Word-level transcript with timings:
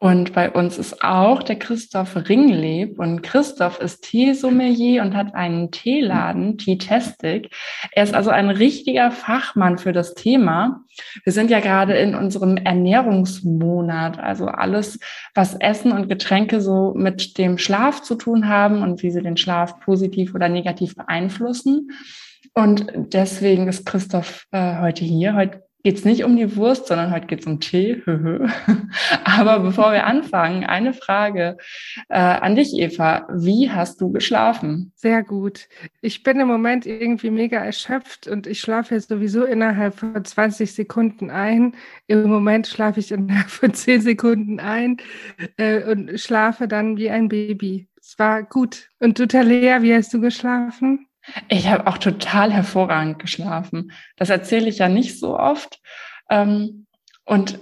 Und 0.00 0.32
bei 0.32 0.48
uns 0.50 0.78
ist 0.78 1.02
auch 1.02 1.42
der 1.42 1.58
Christoph 1.58 2.14
Ringleb. 2.28 3.00
Und 3.00 3.22
Christoph 3.22 3.80
ist 3.80 4.04
Teesommelier 4.04 5.02
und 5.02 5.16
hat 5.16 5.34
einen 5.34 5.72
Teeladen, 5.72 6.56
Teetastic. 6.56 7.50
Er 7.90 8.04
ist 8.04 8.14
also 8.14 8.30
ein 8.30 8.48
richtiger 8.48 9.10
Fachmann 9.10 9.76
für 9.76 9.92
das 9.92 10.14
Thema. 10.14 10.84
Wir 11.24 11.32
sind 11.32 11.50
ja 11.50 11.58
gerade 11.58 11.96
in 11.96 12.14
unserem 12.14 12.58
Ernährungsmonat, 12.58 14.20
also 14.20 14.46
alles, 14.46 15.00
was 15.34 15.54
Essen 15.54 15.90
und 15.90 16.08
Getränke 16.08 16.60
so 16.60 16.94
mit 16.94 17.36
dem 17.36 17.58
Schlaf 17.58 18.00
zu 18.02 18.14
tun 18.14 18.48
haben 18.48 18.82
und 18.82 19.02
wie 19.02 19.10
sie 19.10 19.22
den 19.22 19.36
Schlaf 19.36 19.80
positiv 19.80 20.32
oder 20.32 20.48
negativ 20.48 20.94
beeinflussen. 20.94 21.90
Und 22.54 22.92
deswegen 22.94 23.66
ist 23.66 23.84
Christoph 23.84 24.46
äh, 24.52 24.80
heute 24.80 25.04
hier. 25.04 25.34
Heute 25.34 25.67
geht 25.84 25.96
es 25.96 26.04
nicht 26.04 26.24
um 26.24 26.36
die 26.36 26.56
Wurst, 26.56 26.86
sondern 26.86 27.12
heute 27.12 27.26
geht 27.26 27.40
es 27.40 27.46
um 27.46 27.60
Tee. 27.60 28.02
Aber 29.24 29.60
bevor 29.60 29.92
wir 29.92 30.06
anfangen, 30.06 30.64
eine 30.64 30.92
Frage 30.92 31.56
äh, 32.08 32.18
an 32.18 32.56
dich, 32.56 32.74
Eva. 32.74 33.28
Wie 33.32 33.70
hast 33.70 34.00
du 34.00 34.10
geschlafen? 34.10 34.92
Sehr 34.96 35.22
gut. 35.22 35.68
Ich 36.00 36.22
bin 36.22 36.40
im 36.40 36.48
Moment 36.48 36.84
irgendwie 36.86 37.30
mega 37.30 37.58
erschöpft 37.58 38.26
und 38.26 38.46
ich 38.46 38.60
schlafe 38.60 38.94
jetzt 38.94 39.08
sowieso 39.08 39.44
innerhalb 39.44 39.94
von 39.94 40.24
20 40.24 40.72
Sekunden 40.72 41.30
ein. 41.30 41.74
Im 42.06 42.28
Moment 42.28 42.66
schlafe 42.66 43.00
ich 43.00 43.12
innerhalb 43.12 43.48
von 43.48 43.72
10 43.72 44.00
Sekunden 44.00 44.60
ein 44.60 44.98
äh, 45.56 45.84
und 45.84 46.18
schlafe 46.18 46.68
dann 46.68 46.96
wie 46.96 47.10
ein 47.10 47.28
Baby. 47.28 47.88
Es 48.00 48.18
war 48.18 48.42
gut. 48.42 48.88
Und 49.00 49.18
du, 49.18 49.26
Talea, 49.26 49.82
wie 49.82 49.94
hast 49.94 50.12
du 50.14 50.20
geschlafen? 50.20 51.07
Ich 51.48 51.68
habe 51.68 51.86
auch 51.86 51.98
total 51.98 52.52
hervorragend 52.52 53.18
geschlafen. 53.18 53.92
Das 54.16 54.30
erzähle 54.30 54.68
ich 54.68 54.78
ja 54.78 54.88
nicht 54.88 55.18
so 55.18 55.38
oft. 55.38 55.80
Ähm, 56.30 56.86
und 57.24 57.58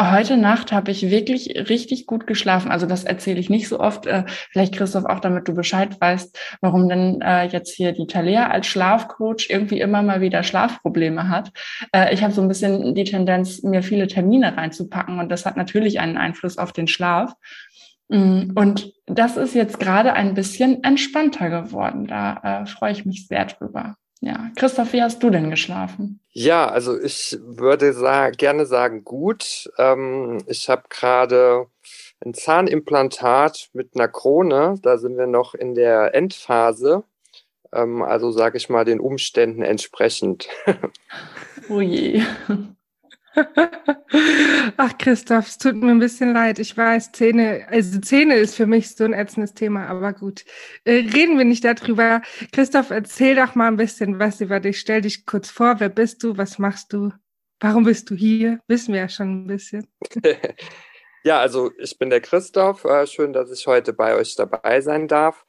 heute 0.00 0.36
Nacht 0.36 0.70
habe 0.70 0.90
ich 0.90 1.10
wirklich 1.10 1.48
richtig 1.68 2.06
gut 2.06 2.26
geschlafen. 2.26 2.70
Also 2.70 2.86
das 2.86 3.04
erzähle 3.04 3.40
ich 3.40 3.50
nicht 3.50 3.68
so 3.68 3.80
oft. 3.80 4.06
Äh, 4.06 4.24
vielleicht 4.50 4.76
Christoph 4.76 5.06
auch, 5.06 5.20
damit 5.20 5.48
du 5.48 5.54
Bescheid 5.54 6.00
weißt, 6.00 6.38
warum 6.60 6.88
denn 6.88 7.20
äh, 7.20 7.46
jetzt 7.46 7.74
hier 7.74 7.92
die 7.92 8.06
Talea 8.06 8.48
als 8.48 8.66
Schlafcoach 8.68 9.48
irgendwie 9.48 9.80
immer 9.80 10.02
mal 10.02 10.20
wieder 10.20 10.42
Schlafprobleme 10.42 11.28
hat. 11.28 11.50
Äh, 11.92 12.14
ich 12.14 12.22
habe 12.22 12.32
so 12.32 12.42
ein 12.42 12.48
bisschen 12.48 12.94
die 12.94 13.04
Tendenz, 13.04 13.62
mir 13.62 13.82
viele 13.82 14.06
Termine 14.06 14.56
reinzupacken 14.56 15.18
und 15.18 15.30
das 15.30 15.46
hat 15.46 15.56
natürlich 15.56 15.98
einen 16.00 16.16
Einfluss 16.16 16.58
auf 16.58 16.72
den 16.72 16.86
Schlaf. 16.86 17.32
Mm, 18.08 18.52
und 18.54 18.92
das 19.06 19.36
ist 19.36 19.54
jetzt 19.54 19.78
gerade 19.80 20.12
ein 20.12 20.34
bisschen 20.34 20.82
entspannter 20.82 21.50
geworden. 21.50 22.06
Da 22.06 22.62
äh, 22.62 22.66
freue 22.66 22.92
ich 22.92 23.04
mich 23.04 23.26
sehr 23.26 23.46
drüber. 23.46 23.96
Ja, 24.20 24.50
Christoph, 24.56 24.92
wie 24.92 25.02
hast 25.02 25.22
du 25.22 25.30
denn 25.30 25.48
geschlafen? 25.48 26.20
Ja, 26.32 26.68
also 26.68 26.98
ich 27.00 27.38
würde 27.40 27.92
sa 27.92 28.30
gerne 28.30 28.66
sagen, 28.66 29.04
gut. 29.04 29.70
Ähm, 29.78 30.38
ich 30.46 30.68
habe 30.68 30.82
gerade 30.88 31.66
ein 32.24 32.34
Zahnimplantat 32.34 33.70
mit 33.74 33.90
einer 33.94 34.08
Krone. 34.08 34.74
Da 34.82 34.98
sind 34.98 35.16
wir 35.16 35.28
noch 35.28 35.54
in 35.54 35.74
der 35.74 36.14
Endphase. 36.14 37.04
Ähm, 37.72 38.02
also 38.02 38.32
sage 38.32 38.56
ich 38.56 38.68
mal 38.68 38.84
den 38.84 38.98
Umständen 38.98 39.62
entsprechend. 39.62 40.48
oh 41.68 41.80
je. 41.80 42.22
Ach, 44.76 44.98
Christoph, 44.98 45.46
es 45.46 45.58
tut 45.58 45.76
mir 45.76 45.90
ein 45.90 45.98
bisschen 45.98 46.32
leid. 46.32 46.58
Ich 46.58 46.76
weiß, 46.76 47.12
Zähne, 47.12 47.66
also 47.68 48.00
Zähne 48.00 48.36
ist 48.36 48.54
für 48.54 48.66
mich 48.66 48.94
so 48.94 49.04
ein 49.04 49.12
ätzendes 49.12 49.54
Thema, 49.54 49.86
aber 49.86 50.12
gut. 50.12 50.44
Äh, 50.84 51.06
reden 51.14 51.38
wir 51.38 51.44
nicht 51.44 51.64
darüber. 51.64 52.22
Christoph, 52.52 52.90
erzähl 52.90 53.36
doch 53.36 53.54
mal 53.54 53.68
ein 53.68 53.76
bisschen 53.76 54.18
was 54.18 54.40
über 54.40 54.60
dich. 54.60 54.80
Stell 54.80 55.02
dich 55.02 55.26
kurz 55.26 55.50
vor. 55.50 55.76
Wer 55.78 55.88
bist 55.88 56.22
du? 56.22 56.36
Was 56.36 56.58
machst 56.58 56.92
du? 56.92 57.12
Warum 57.60 57.84
bist 57.84 58.10
du 58.10 58.14
hier? 58.14 58.60
Wissen 58.68 58.94
wir 58.94 59.00
ja 59.00 59.08
schon 59.08 59.44
ein 59.44 59.46
bisschen. 59.46 59.86
ja, 61.24 61.40
also 61.40 61.70
ich 61.78 61.98
bin 61.98 62.10
der 62.10 62.20
Christoph. 62.20 62.84
Äh, 62.84 63.06
schön, 63.06 63.32
dass 63.32 63.50
ich 63.50 63.66
heute 63.66 63.92
bei 63.92 64.14
euch 64.14 64.34
dabei 64.36 64.80
sein 64.80 65.08
darf. 65.08 65.44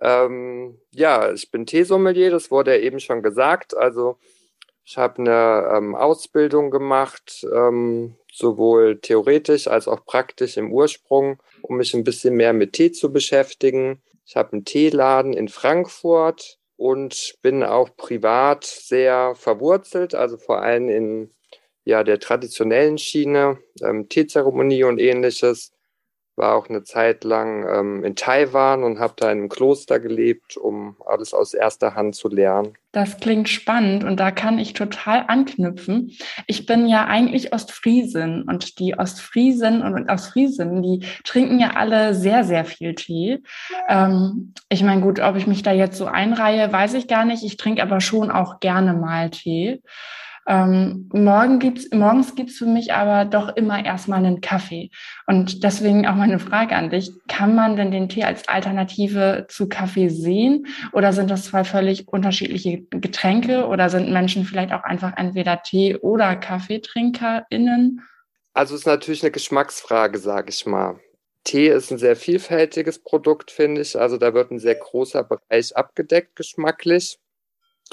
Ähm, 0.00 0.78
ja, 0.90 1.32
ich 1.32 1.50
bin 1.50 1.64
Teesommelier, 1.64 2.30
das 2.30 2.50
wurde 2.50 2.76
ja 2.76 2.82
eben 2.82 3.00
schon 3.00 3.22
gesagt. 3.22 3.76
Also 3.76 4.18
ich 4.86 4.96
habe 4.96 5.18
eine 5.18 5.76
ähm, 5.76 5.96
Ausbildung 5.96 6.70
gemacht, 6.70 7.44
ähm, 7.52 8.14
sowohl 8.32 9.00
theoretisch 9.00 9.66
als 9.66 9.88
auch 9.88 10.04
praktisch 10.06 10.56
im 10.56 10.72
Ursprung, 10.72 11.42
um 11.62 11.78
mich 11.78 11.92
ein 11.92 12.04
bisschen 12.04 12.34
mehr 12.34 12.52
mit 12.52 12.74
Tee 12.74 12.92
zu 12.92 13.12
beschäftigen. 13.12 14.00
Ich 14.24 14.36
habe 14.36 14.52
einen 14.52 14.64
Teeladen 14.64 15.32
in 15.32 15.48
Frankfurt 15.48 16.58
und 16.76 17.34
bin 17.42 17.64
auch 17.64 17.96
privat 17.96 18.64
sehr 18.64 19.34
verwurzelt, 19.34 20.14
also 20.14 20.36
vor 20.36 20.62
allem 20.62 20.88
in 20.88 21.30
ja, 21.84 22.04
der 22.04 22.20
traditionellen 22.20 22.98
Schiene, 22.98 23.58
ähm, 23.82 24.08
Teezeremonie 24.08 24.84
und 24.84 25.00
ähnliches 25.00 25.72
war 26.36 26.54
auch 26.54 26.68
eine 26.68 26.84
Zeit 26.84 27.24
lang 27.24 27.66
ähm, 27.68 28.04
in 28.04 28.14
Taiwan 28.14 28.84
und 28.84 28.98
habe 28.98 29.14
da 29.16 29.30
in 29.32 29.38
einem 29.38 29.48
Kloster 29.48 29.98
gelebt, 29.98 30.56
um 30.56 30.96
alles 31.06 31.32
aus 31.32 31.54
erster 31.54 31.94
Hand 31.94 32.14
zu 32.14 32.28
lernen. 32.28 32.74
Das 32.92 33.18
klingt 33.18 33.48
spannend 33.48 34.04
und 34.04 34.20
da 34.20 34.30
kann 34.30 34.58
ich 34.58 34.72
total 34.72 35.24
anknüpfen. 35.28 36.12
Ich 36.46 36.66
bin 36.66 36.86
ja 36.86 37.06
eigentlich 37.06 37.52
Ostfriesin 37.52 38.42
und 38.42 38.78
die 38.78 38.98
Ostfriesen 38.98 39.82
und 39.82 40.10
Ostfriesen, 40.10 40.82
die 40.82 41.06
trinken 41.24 41.58
ja 41.58 41.72
alle 41.74 42.14
sehr, 42.14 42.44
sehr 42.44 42.64
viel 42.64 42.94
Tee. 42.94 43.42
Ähm, 43.88 44.54
ich 44.68 44.82
meine, 44.82 45.02
gut, 45.02 45.20
ob 45.20 45.36
ich 45.36 45.46
mich 45.46 45.62
da 45.62 45.72
jetzt 45.72 45.98
so 45.98 46.06
einreihe, 46.06 46.72
weiß 46.72 46.94
ich 46.94 47.08
gar 47.08 47.24
nicht. 47.24 47.44
Ich 47.44 47.56
trinke 47.56 47.82
aber 47.82 48.00
schon 48.00 48.30
auch 48.30 48.60
gerne 48.60 48.92
mal 48.92 49.30
Tee. 49.30 49.82
Ähm, 50.48 51.08
morgen 51.12 51.58
gibt's, 51.58 51.88
morgens 51.92 52.36
gibt's 52.36 52.56
für 52.56 52.66
mich 52.66 52.92
aber 52.92 53.24
doch 53.24 53.56
immer 53.56 53.84
erstmal 53.84 54.18
einen 54.18 54.40
Kaffee. 54.40 54.90
Und 55.26 55.64
deswegen 55.64 56.06
auch 56.06 56.14
meine 56.14 56.38
Frage 56.38 56.76
an 56.76 56.90
dich. 56.90 57.10
Kann 57.26 57.56
man 57.56 57.76
denn 57.76 57.90
den 57.90 58.08
Tee 58.08 58.22
als 58.22 58.46
Alternative 58.46 59.46
zu 59.48 59.68
Kaffee 59.68 60.08
sehen? 60.08 60.66
Oder 60.92 61.12
sind 61.12 61.30
das 61.30 61.46
zwei 61.46 61.64
völlig 61.64 62.06
unterschiedliche 62.08 62.82
Getränke? 62.90 63.66
Oder 63.66 63.90
sind 63.90 64.12
Menschen 64.12 64.44
vielleicht 64.44 64.72
auch 64.72 64.84
einfach 64.84 65.14
entweder 65.16 65.62
Tee- 65.62 65.96
oder 65.96 66.36
KaffeetrinkerInnen? 66.36 68.02
Also 68.54 68.74
es 68.74 68.82
ist 68.82 68.86
natürlich 68.86 69.22
eine 69.22 69.32
Geschmacksfrage, 69.32 70.18
sage 70.18 70.50
ich 70.50 70.64
mal. 70.64 71.00
Tee 71.42 71.68
ist 71.68 71.90
ein 71.90 71.98
sehr 71.98 72.16
vielfältiges 72.16 73.00
Produkt, 73.00 73.50
finde 73.50 73.80
ich. 73.80 73.98
Also 73.98 74.16
da 74.16 74.32
wird 74.32 74.50
ein 74.50 74.58
sehr 74.60 74.76
großer 74.76 75.24
Bereich 75.24 75.76
abgedeckt 75.76 76.36
geschmacklich. 76.36 77.18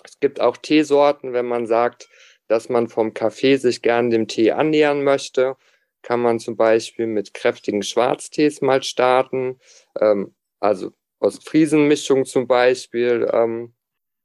Es 0.03 0.19
gibt 0.19 0.39
auch 0.39 0.57
Teesorten, 0.57 1.33
wenn 1.33 1.45
man 1.45 1.67
sagt, 1.67 2.09
dass 2.53 2.69
man 2.69 2.87
vom 2.87 3.15
Kaffee 3.15 3.55
sich 3.55 3.81
gern 3.81 4.11
dem 4.11 4.27
Tee 4.27 4.51
annähern 4.51 5.03
möchte, 5.03 5.57
kann 6.03 6.21
man 6.21 6.39
zum 6.39 6.55
Beispiel 6.55 7.07
mit 7.07 7.33
kräftigen 7.33 7.81
Schwarztees 7.81 8.61
mal 8.61 8.83
starten, 8.83 9.59
ähm, 9.99 10.35
also 10.59 10.91
Ostfriesenmischung 11.19 12.25
zum 12.25 12.45
Beispiel. 12.47 13.27
Ähm, 13.33 13.73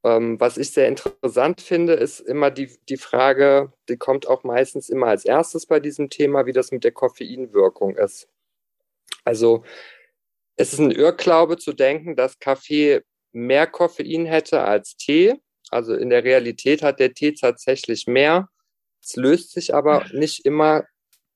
ähm, 0.04 0.38
was 0.38 0.58
ich 0.58 0.72
sehr 0.72 0.88
interessant 0.88 1.62
finde, 1.62 1.94
ist 1.94 2.20
immer 2.20 2.50
die, 2.50 2.70
die 2.90 2.98
Frage, 2.98 3.72
die 3.88 3.96
kommt 3.96 4.28
auch 4.28 4.44
meistens 4.44 4.90
immer 4.90 5.06
als 5.06 5.24
erstes 5.24 5.64
bei 5.64 5.80
diesem 5.80 6.10
Thema, 6.10 6.44
wie 6.44 6.52
das 6.52 6.70
mit 6.70 6.84
der 6.84 6.92
Koffeinwirkung 6.92 7.96
ist. 7.96 8.28
Also 9.24 9.64
es 10.56 10.74
ist 10.74 10.80
ein 10.80 10.90
Irrglaube 10.90 11.56
zu 11.56 11.72
denken, 11.72 12.14
dass 12.14 12.40
Kaffee 12.40 13.00
mehr 13.32 13.66
Koffein 13.66 14.26
hätte 14.26 14.60
als 14.60 14.96
Tee. 14.96 15.40
Also 15.70 15.94
in 15.94 16.10
der 16.10 16.24
Realität 16.24 16.82
hat 16.82 17.00
der 17.00 17.14
Tee 17.14 17.32
tatsächlich 17.32 18.06
mehr. 18.06 18.48
Es 19.02 19.16
löst 19.16 19.52
sich 19.52 19.74
aber 19.74 20.06
nicht 20.12 20.44
immer 20.44 20.84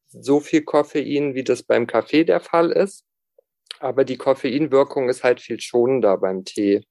so 0.09 0.41
viel 0.41 0.63
Koffein, 0.63 1.35
wie 1.35 1.45
das 1.45 1.63
beim 1.63 1.87
Kaffee 1.87 2.25
der 2.25 2.41
Fall 2.41 2.71
ist. 2.71 3.05
Aber 3.81 4.05
die 4.05 4.17
Koffeinwirkung 4.17 5.09
ist 5.09 5.25
halt 5.25 5.41
viel 5.41 5.61
schonender 5.61 6.19
beim 6.19 6.45
Tee. 6.45 6.85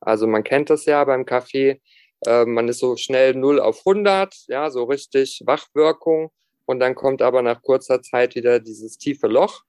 Also 0.00 0.26
man 0.26 0.44
kennt 0.44 0.70
das 0.70 0.84
ja 0.86 1.04
beim 1.04 1.24
Kaffee. 1.24 1.80
Äh, 2.24 2.44
man 2.44 2.68
ist 2.68 2.78
so 2.78 2.96
schnell 2.96 3.34
0 3.34 3.60
auf 3.60 3.80
100, 3.80 4.34
ja, 4.48 4.70
so 4.70 4.84
richtig 4.84 5.42
Wachwirkung. 5.44 6.30
Und 6.64 6.80
dann 6.80 6.94
kommt 6.94 7.22
aber 7.22 7.42
nach 7.42 7.62
kurzer 7.62 8.02
Zeit 8.02 8.34
wieder 8.34 8.60
dieses 8.60 8.98
tiefe 8.98 9.26
Loch, 9.26 9.62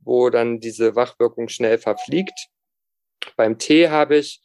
wo 0.00 0.30
dann 0.30 0.60
diese 0.60 0.96
Wachwirkung 0.96 1.48
schnell 1.48 1.78
verfliegt. 1.78 2.48
Beim 3.36 3.58
Tee 3.58 3.88
habe 3.88 4.16
ich 4.16 4.42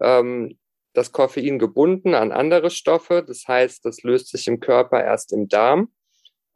ähm, 0.00 0.58
das 0.94 1.12
Koffein 1.12 1.58
gebunden 1.58 2.14
an 2.14 2.32
andere 2.32 2.70
Stoffe. 2.70 3.22
Das 3.26 3.46
heißt, 3.46 3.84
das 3.84 4.02
löst 4.02 4.28
sich 4.28 4.46
im 4.46 4.60
Körper 4.60 5.02
erst 5.02 5.32
im 5.32 5.48
Darm. 5.48 5.92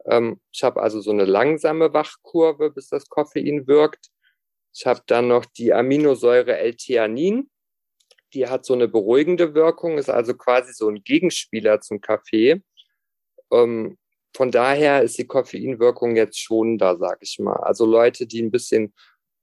Ähm, 0.05 0.39
ich 0.51 0.63
habe 0.63 0.81
also 0.81 1.01
so 1.01 1.11
eine 1.11 1.25
langsame 1.25 1.93
Wachkurve, 1.93 2.71
bis 2.71 2.87
das 2.87 3.07
Koffein 3.09 3.67
wirkt. 3.67 4.07
Ich 4.73 4.85
habe 4.85 5.01
dann 5.07 5.27
noch 5.27 5.45
die 5.45 5.73
Aminosäure 5.73 6.57
L-Theanin. 6.57 7.49
Die 8.33 8.47
hat 8.47 8.65
so 8.65 8.73
eine 8.73 8.87
beruhigende 8.87 9.53
Wirkung, 9.55 9.97
ist 9.97 10.09
also 10.09 10.35
quasi 10.35 10.73
so 10.73 10.87
ein 10.87 11.03
Gegenspieler 11.03 11.81
zum 11.81 11.99
Kaffee. 11.99 12.61
Ähm, 13.51 13.97
von 14.35 14.51
daher 14.51 15.01
ist 15.01 15.17
die 15.17 15.27
Koffeinwirkung 15.27 16.15
jetzt 16.15 16.39
schon 16.39 16.77
da, 16.77 16.95
sag 16.95 17.17
ich 17.21 17.39
mal. 17.39 17.57
Also 17.57 17.85
Leute, 17.85 18.27
die 18.27 18.41
ein 18.41 18.51
bisschen 18.51 18.93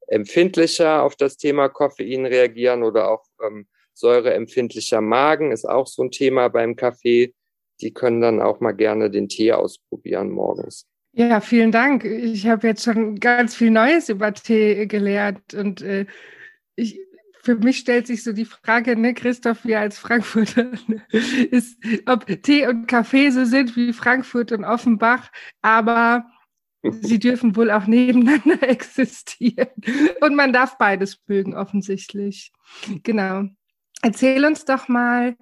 empfindlicher 0.07 1.03
auf 1.03 1.17
das 1.17 1.37
Thema 1.37 1.69
Koffein 1.69 2.25
reagieren 2.25 2.85
oder 2.85 3.11
auch 3.11 3.27
ähm, 3.45 3.67
säureempfindlicher 3.97 5.01
Magen 5.01 5.53
ist 5.53 5.65
auch 5.65 5.87
so 5.87 6.03
ein 6.03 6.11
Thema 6.11 6.49
beim 6.49 6.77
Kaffee. 6.77 7.35
Die 7.81 7.93
können 7.93 8.21
dann 8.21 8.41
auch 8.41 8.61
mal 8.61 8.73
gerne 8.73 9.11
den 9.11 9.29
Tee 9.29 9.53
ausprobieren 9.53 10.31
morgens. 10.31 10.87
Ja, 11.13 11.41
vielen 11.41 11.73
Dank. 11.73 12.05
Ich 12.05 12.47
habe 12.47 12.67
jetzt 12.67 12.85
schon 12.85 13.19
ganz 13.19 13.55
viel 13.55 13.71
Neues 13.71 14.11
über 14.11 14.35
Tee 14.35 14.87
gelernt 14.87 15.55
und 15.55 15.81
äh, 15.81 16.05
ich, 16.75 17.01
für 17.43 17.55
mich 17.55 17.79
stellt 17.79 18.07
sich 18.07 18.23
so 18.23 18.35
die 18.35 18.45
Frage, 18.45 18.97
ne, 18.97 19.15
Christoph, 19.15 19.65
wir 19.65 19.81
als 19.81 19.99
Frankfurter, 19.99 20.73
ne, 20.89 21.03
ist, 21.51 21.79
ob 22.05 22.27
Tee 22.43 22.67
und 22.67 22.87
Kaffee 22.87 23.31
so 23.31 23.47
sind 23.47 23.77
wie 23.77 23.95
Frankfurt 23.95 24.53
und 24.53 24.65
Offenbach, 24.65 25.31
aber 25.63 26.27
sie 27.01 27.19
dürfen 27.19 27.57
wohl 27.57 27.71
auch 27.71 27.87
nebeneinander 27.87 28.63
existieren. 28.69 29.69
Und 30.21 30.35
man 30.35 30.53
darf 30.53 30.77
beides 30.77 31.19
mögen, 31.27 31.55
offensichtlich. 31.55 32.53
Genau. 33.03 33.45
Erzähl 34.03 34.45
uns 34.45 34.65
doch 34.65 34.89
mal, 34.89 35.37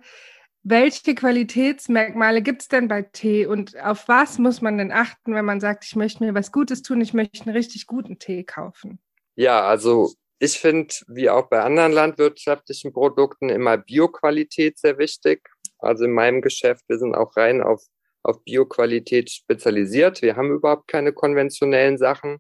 welche 0.63 1.15
Qualitätsmerkmale 1.15 2.41
gibt 2.41 2.63
es 2.63 2.69
denn 2.69 2.89
bei 2.89 3.03
Tee 3.03 3.47
und 3.47 3.79
auf 3.81 4.09
was 4.09 4.39
muss 4.39 4.63
man 4.63 4.79
denn 4.79 4.93
achten, 4.93 5.35
wenn 5.35 5.45
man 5.45 5.61
sagt, 5.61 5.85
ich 5.85 5.95
möchte 5.95 6.25
mir 6.25 6.35
was 6.35 6.53
Gutes 6.53 6.83
tun, 6.83 7.03
ich 7.03 7.13
möchte 7.13 7.45
einen 7.45 7.55
richtig 7.55 7.87
guten 7.87 8.19
Tee 8.19 8.45
kaufen? 8.45 8.99
Ja, 9.37 9.67
also 9.67 10.15
ich 10.39 10.59
finde, 10.59 10.95
wie 11.09 11.29
auch 11.29 11.49
bei 11.49 11.61
anderen 11.61 11.93
landwirtschaftlichen 11.93 12.93
Produkten, 12.93 13.51
immer 13.51 13.77
Bioqualität 13.77 14.79
sehr 14.79 14.97
wichtig. 14.99 15.49
Also 15.79 16.05
in 16.05 16.13
meinem 16.13 16.41
Geschäft, 16.41 16.85
wir 16.89 16.99
sind 16.99 17.15
auch 17.15 17.37
rein 17.37 17.63
auf, 17.63 17.83
auf 18.23 18.43
Bioqualität 18.45 19.31
spezialisiert. 19.31 20.23
Wir 20.23 20.37
haben 20.37 20.51
überhaupt 20.51 20.89
keine 20.89 21.13
konventionellen 21.13 21.99
Sachen. 21.99 22.39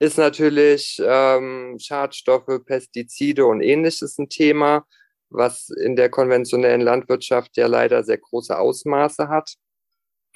Ist 0.00 0.18
natürlich 0.18 1.00
ähm, 1.02 1.78
Schadstoffe, 1.80 2.64
Pestizide 2.66 3.46
und 3.46 3.62
ähnliches 3.62 4.18
ein 4.18 4.28
Thema 4.28 4.86
was 5.30 5.70
in 5.70 5.96
der 5.96 6.08
konventionellen 6.10 6.80
Landwirtschaft 6.80 7.56
ja 7.56 7.66
leider 7.66 8.04
sehr 8.04 8.18
große 8.18 8.58
Ausmaße 8.58 9.28
hat. 9.28 9.54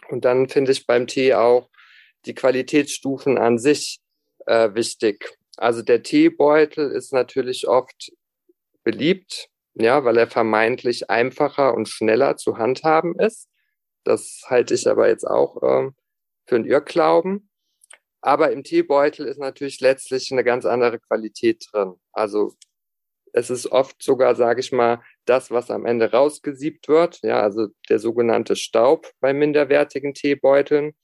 Und 0.08 0.24
dann 0.24 0.48
finde 0.48 0.72
ich 0.72 0.86
beim 0.86 1.06
Tee 1.06 1.34
auch 1.34 1.68
die 2.26 2.34
Qualitätsstufen 2.34 3.38
an 3.38 3.58
sich 3.58 4.00
äh, 4.46 4.74
wichtig. 4.74 5.38
Also 5.56 5.82
der 5.82 6.02
Teebeutel 6.02 6.90
ist 6.90 7.12
natürlich 7.12 7.68
oft 7.68 8.12
beliebt, 8.84 9.48
ja, 9.74 10.04
weil 10.04 10.18
er 10.18 10.26
vermeintlich 10.26 11.10
einfacher 11.10 11.74
und 11.74 11.88
schneller 11.88 12.36
zu 12.36 12.58
handhaben 12.58 13.18
ist. 13.18 13.48
Das 14.04 14.42
halte 14.46 14.74
ich 14.74 14.88
aber 14.88 15.08
jetzt 15.08 15.24
auch 15.24 15.62
ähm, 15.62 15.94
für 16.46 16.56
einen 16.56 16.64
Irrglauben. 16.64 17.48
Aber 18.20 18.52
im 18.52 18.62
Teebeutel 18.64 19.26
ist 19.26 19.38
natürlich 19.38 19.80
letztlich 19.80 20.30
eine 20.32 20.44
ganz 20.44 20.64
andere 20.64 21.00
Qualität 21.00 21.64
drin. 21.72 21.94
Also 22.12 22.54
es 23.32 23.50
ist 23.50 23.66
oft 23.72 24.02
sogar, 24.02 24.34
sage 24.34 24.60
ich 24.60 24.72
mal, 24.72 25.02
das, 25.24 25.50
was 25.50 25.70
am 25.70 25.86
Ende 25.86 26.10
rausgesiebt 26.10 26.88
wird, 26.88 27.20
ja, 27.22 27.40
also 27.40 27.68
der 27.88 27.98
sogenannte 27.98 28.56
Staub 28.56 29.10
bei 29.20 29.32
minderwertigen 29.32 30.14
Teebeuteln. 30.14 30.94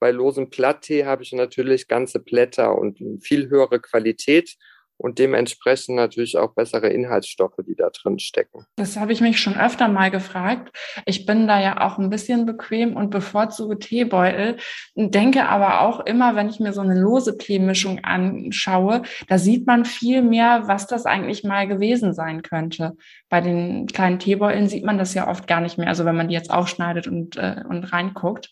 Bei 0.00 0.10
losem 0.12 0.50
Platttee 0.50 1.04
habe 1.04 1.22
ich 1.24 1.32
natürlich 1.32 1.88
ganze 1.88 2.20
Blätter 2.20 2.76
und 2.78 3.00
viel 3.22 3.48
höhere 3.50 3.80
Qualität 3.80 4.56
und 4.98 5.18
dementsprechend 5.18 5.96
natürlich 5.96 6.36
auch 6.36 6.54
bessere 6.54 6.88
Inhaltsstoffe, 6.88 7.56
die 7.66 7.76
da 7.76 7.88
drin 7.90 8.18
stecken. 8.18 8.66
Das 8.76 8.96
habe 8.96 9.12
ich 9.12 9.20
mich 9.20 9.40
schon 9.40 9.56
öfter 9.56 9.88
mal 9.88 10.10
gefragt. 10.10 10.76
Ich 11.06 11.24
bin 11.24 11.46
da 11.46 11.60
ja 11.60 11.80
auch 11.80 11.98
ein 11.98 12.10
bisschen 12.10 12.44
bequem 12.46 12.96
und 12.96 13.10
bevorzuge 13.10 13.78
Teebeutel, 13.78 14.56
denke 14.94 15.46
aber 15.48 15.80
auch 15.82 16.00
immer, 16.00 16.34
wenn 16.34 16.48
ich 16.48 16.60
mir 16.60 16.72
so 16.72 16.80
eine 16.80 17.00
lose 17.00 17.38
Teemischung 17.38 18.00
anschaue, 18.04 19.02
da 19.28 19.38
sieht 19.38 19.66
man 19.66 19.84
viel 19.84 20.20
mehr, 20.22 20.64
was 20.66 20.86
das 20.86 21.06
eigentlich 21.06 21.44
mal 21.44 21.68
gewesen 21.68 22.12
sein 22.12 22.42
könnte. 22.42 22.96
Bei 23.28 23.40
den 23.40 23.86
kleinen 23.86 24.18
Teebeuteln 24.18 24.68
sieht 24.68 24.84
man 24.84 24.98
das 24.98 25.14
ja 25.14 25.28
oft 25.28 25.46
gar 25.46 25.60
nicht 25.60 25.78
mehr, 25.78 25.88
also 25.88 26.04
wenn 26.04 26.16
man 26.16 26.28
die 26.28 26.34
jetzt 26.34 26.50
aufschneidet 26.50 27.06
und, 27.06 27.36
äh, 27.36 27.62
und 27.68 27.92
reinguckt. 27.92 28.50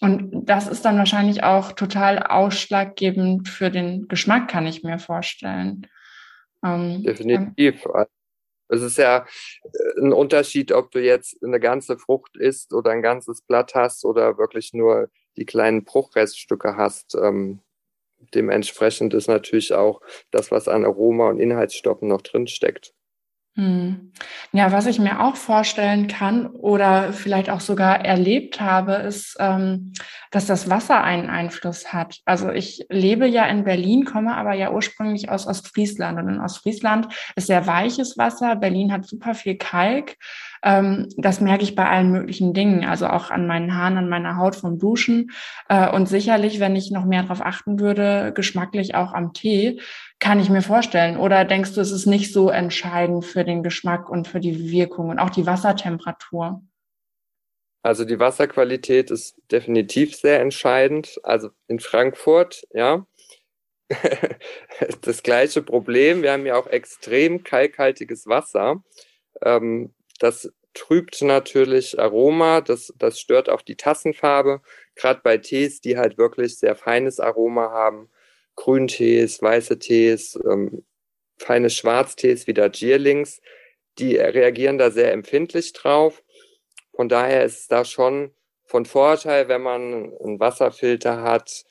Und 0.00 0.48
das 0.48 0.68
ist 0.68 0.84
dann 0.84 0.98
wahrscheinlich 0.98 1.42
auch 1.42 1.72
total 1.72 2.18
ausschlaggebend 2.22 3.48
für 3.48 3.70
den 3.70 4.06
Geschmack, 4.08 4.48
kann 4.48 4.66
ich 4.66 4.82
mir 4.82 4.98
vorstellen. 4.98 5.86
Ähm, 6.64 7.02
Definitiv. 7.02 7.84
Es 8.68 8.82
ist 8.82 8.98
ja 8.98 9.26
äh, 9.64 10.00
ein 10.00 10.12
Unterschied, 10.12 10.72
ob 10.72 10.90
du 10.90 11.00
jetzt 11.00 11.42
eine 11.42 11.58
ganze 11.58 11.98
Frucht 11.98 12.36
isst 12.36 12.74
oder 12.74 12.90
ein 12.90 13.02
ganzes 13.02 13.42
Blatt 13.42 13.74
hast 13.74 14.04
oder 14.04 14.38
wirklich 14.38 14.72
nur 14.72 15.10
die 15.36 15.46
kleinen 15.46 15.84
Bruchreststücke 15.84 16.76
hast. 16.76 17.14
Ähm, 17.14 17.60
dementsprechend 18.34 19.14
ist 19.14 19.28
natürlich 19.28 19.72
auch 19.72 20.00
das, 20.30 20.50
was 20.50 20.68
an 20.68 20.84
Aroma 20.84 21.28
und 21.28 21.40
Inhaltsstoffen 21.40 22.08
noch 22.08 22.22
drin 22.22 22.46
steckt. 22.46 22.94
Hm. 23.58 24.12
Ja, 24.52 24.70
was 24.70 24.86
ich 24.86 25.00
mir 25.00 25.20
auch 25.20 25.34
vorstellen 25.34 26.06
kann 26.06 26.46
oder 26.46 27.12
vielleicht 27.12 27.50
auch 27.50 27.58
sogar 27.58 28.04
erlebt 28.04 28.60
habe, 28.60 28.92
ist, 28.92 29.36
ähm, 29.40 29.94
dass 30.30 30.46
das 30.46 30.70
Wasser 30.70 31.02
einen 31.02 31.28
Einfluss 31.28 31.92
hat. 31.92 32.20
Also 32.24 32.50
ich 32.52 32.86
lebe 32.88 33.26
ja 33.26 33.46
in 33.46 33.64
Berlin, 33.64 34.04
komme 34.04 34.36
aber 34.36 34.54
ja 34.54 34.70
ursprünglich 34.70 35.28
aus 35.28 35.48
Ostfriesland 35.48 36.20
und 36.20 36.28
in 36.28 36.40
Ostfriesland 36.40 37.08
ist 37.34 37.48
sehr 37.48 37.66
weiches 37.66 38.16
Wasser. 38.16 38.54
Berlin 38.54 38.92
hat 38.92 39.06
super 39.06 39.34
viel 39.34 39.56
Kalk. 39.56 40.14
Ähm, 40.62 41.08
das 41.16 41.40
merke 41.40 41.64
ich 41.64 41.74
bei 41.74 41.88
allen 41.88 42.12
möglichen 42.12 42.54
Dingen, 42.54 42.84
also 42.84 43.08
auch 43.08 43.30
an 43.32 43.48
meinen 43.48 43.74
Haaren, 43.74 43.98
an 43.98 44.08
meiner 44.08 44.36
Haut 44.36 44.54
vom 44.54 44.78
Duschen 44.78 45.32
äh, 45.68 45.90
und 45.90 46.08
sicherlich, 46.08 46.60
wenn 46.60 46.76
ich 46.76 46.92
noch 46.92 47.04
mehr 47.04 47.22
darauf 47.22 47.44
achten 47.44 47.80
würde, 47.80 48.32
geschmacklich 48.34 48.94
auch 48.94 49.12
am 49.12 49.32
Tee 49.32 49.80
kann 50.20 50.40
ich 50.40 50.50
mir 50.50 50.62
vorstellen. 50.62 51.16
Oder 51.16 51.44
denkst 51.44 51.74
du, 51.74 51.80
es 51.80 51.92
ist 51.92 52.06
nicht 52.06 52.32
so 52.32 52.50
entscheidend 52.50 53.24
für 53.24 53.44
den 53.44 53.62
Geschmack 53.62 54.08
und 54.10 54.26
für 54.28 54.40
die 54.40 54.70
Wirkung 54.70 55.10
und 55.10 55.18
auch 55.18 55.30
die 55.30 55.46
Wassertemperatur? 55.46 56.62
Also 57.82 58.04
die 58.04 58.18
Wasserqualität 58.18 59.10
ist 59.10 59.40
definitiv 59.50 60.16
sehr 60.16 60.40
entscheidend. 60.40 61.20
Also 61.22 61.50
in 61.68 61.78
Frankfurt, 61.78 62.64
ja, 62.72 63.06
das 65.02 65.22
gleiche 65.22 65.62
Problem. 65.62 66.22
Wir 66.22 66.32
haben 66.32 66.46
ja 66.46 66.56
auch 66.56 66.66
extrem 66.66 67.44
kalkhaltiges 67.44 68.26
Wasser. 68.26 68.82
Ähm, 69.42 69.94
das 70.18 70.52
trübt 70.74 71.22
natürlich 71.22 71.98
Aroma, 71.98 72.60
das, 72.60 72.92
das 72.98 73.18
stört 73.18 73.48
auch 73.48 73.62
die 73.62 73.76
Tassenfarbe. 73.76 74.60
Gerade 74.94 75.20
bei 75.22 75.38
Tees, 75.38 75.80
die 75.80 75.96
halt 75.96 76.18
wirklich 76.18 76.58
sehr 76.58 76.76
feines 76.76 77.20
Aroma 77.20 77.70
haben, 77.70 78.10
Grüntees, 78.58 79.40
weiße 79.40 79.78
Tees, 79.78 80.36
ähm, 80.44 80.84
feine 81.38 81.70
Schwarztees 81.70 82.48
wie 82.48 82.54
der 82.54 82.70
Gierlings, 82.70 83.40
die 83.98 84.16
reagieren 84.16 84.78
da 84.78 84.90
sehr 84.90 85.12
empfindlich 85.12 85.72
drauf. 85.72 86.24
Von 86.92 87.08
daher 87.08 87.44
ist 87.44 87.60
es 87.60 87.68
da 87.68 87.84
schon 87.84 88.32
von 88.64 88.84
Vorteil, 88.84 89.48
wenn 89.48 89.62
man 89.62 90.12
einen 90.20 90.40
Wasserfilter 90.40 91.22
hat. 91.22 91.64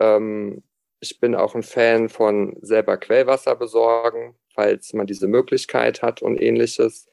Ähm, 0.00 0.64
ich 0.98 1.20
bin 1.20 1.36
auch 1.36 1.54
ein 1.54 1.62
Fan 1.62 2.08
von 2.08 2.56
selber 2.60 2.96
Quellwasser 2.96 3.54
besorgen, 3.54 4.36
falls 4.52 4.92
man 4.94 5.06
diese 5.06 5.28
Möglichkeit 5.28 6.02
hat 6.02 6.22
und 6.22 6.40
ähnliches. 6.40 7.08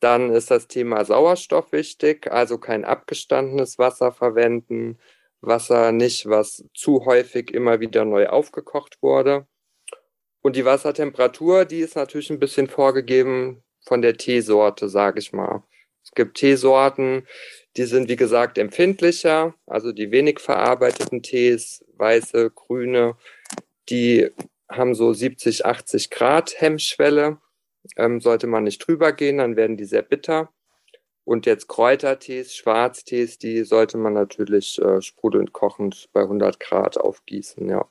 Dann 0.00 0.30
ist 0.32 0.50
das 0.50 0.66
Thema 0.66 1.04
Sauerstoff 1.04 1.70
wichtig, 1.70 2.30
also 2.32 2.58
kein 2.58 2.84
abgestandenes 2.84 3.78
Wasser 3.78 4.10
verwenden, 4.10 4.98
Wasser 5.46 5.92
nicht, 5.92 6.28
was 6.28 6.64
zu 6.74 7.04
häufig 7.04 7.52
immer 7.52 7.80
wieder 7.80 8.04
neu 8.04 8.28
aufgekocht 8.28 8.98
wurde. 9.02 9.46
Und 10.42 10.56
die 10.56 10.64
Wassertemperatur, 10.64 11.64
die 11.64 11.80
ist 11.80 11.96
natürlich 11.96 12.30
ein 12.30 12.38
bisschen 12.38 12.68
vorgegeben 12.68 13.64
von 13.84 14.02
der 14.02 14.16
Teesorte, 14.16 14.88
sage 14.88 15.18
ich 15.18 15.32
mal. 15.32 15.62
Es 16.04 16.12
gibt 16.12 16.36
Teesorten, 16.36 17.26
die 17.76 17.84
sind 17.84 18.08
wie 18.08 18.16
gesagt 18.16 18.58
empfindlicher, 18.58 19.54
also 19.66 19.92
die 19.92 20.12
wenig 20.12 20.38
verarbeiteten 20.38 21.22
Tees, 21.22 21.84
weiße, 21.96 22.50
grüne, 22.50 23.16
die 23.88 24.30
haben 24.68 24.94
so 24.94 25.12
70, 25.12 25.66
80 25.66 26.10
Grad 26.10 26.60
Hemmschwelle. 26.60 27.38
Ähm, 27.96 28.20
sollte 28.20 28.46
man 28.46 28.64
nicht 28.64 28.86
drüber 28.86 29.12
gehen, 29.12 29.38
dann 29.38 29.56
werden 29.56 29.76
die 29.76 29.84
sehr 29.84 30.02
bitter. 30.02 30.52
Und 31.26 31.44
jetzt 31.44 31.66
Kräutertees, 31.66 32.54
Schwarztees, 32.54 33.36
die 33.38 33.64
sollte 33.64 33.98
man 33.98 34.12
natürlich 34.12 34.80
äh, 34.80 35.02
sprudelnd 35.02 35.52
kochend 35.52 36.08
bei 36.12 36.20
100 36.20 36.60
Grad 36.60 36.98
aufgießen, 36.98 37.68
ja. 37.68 37.84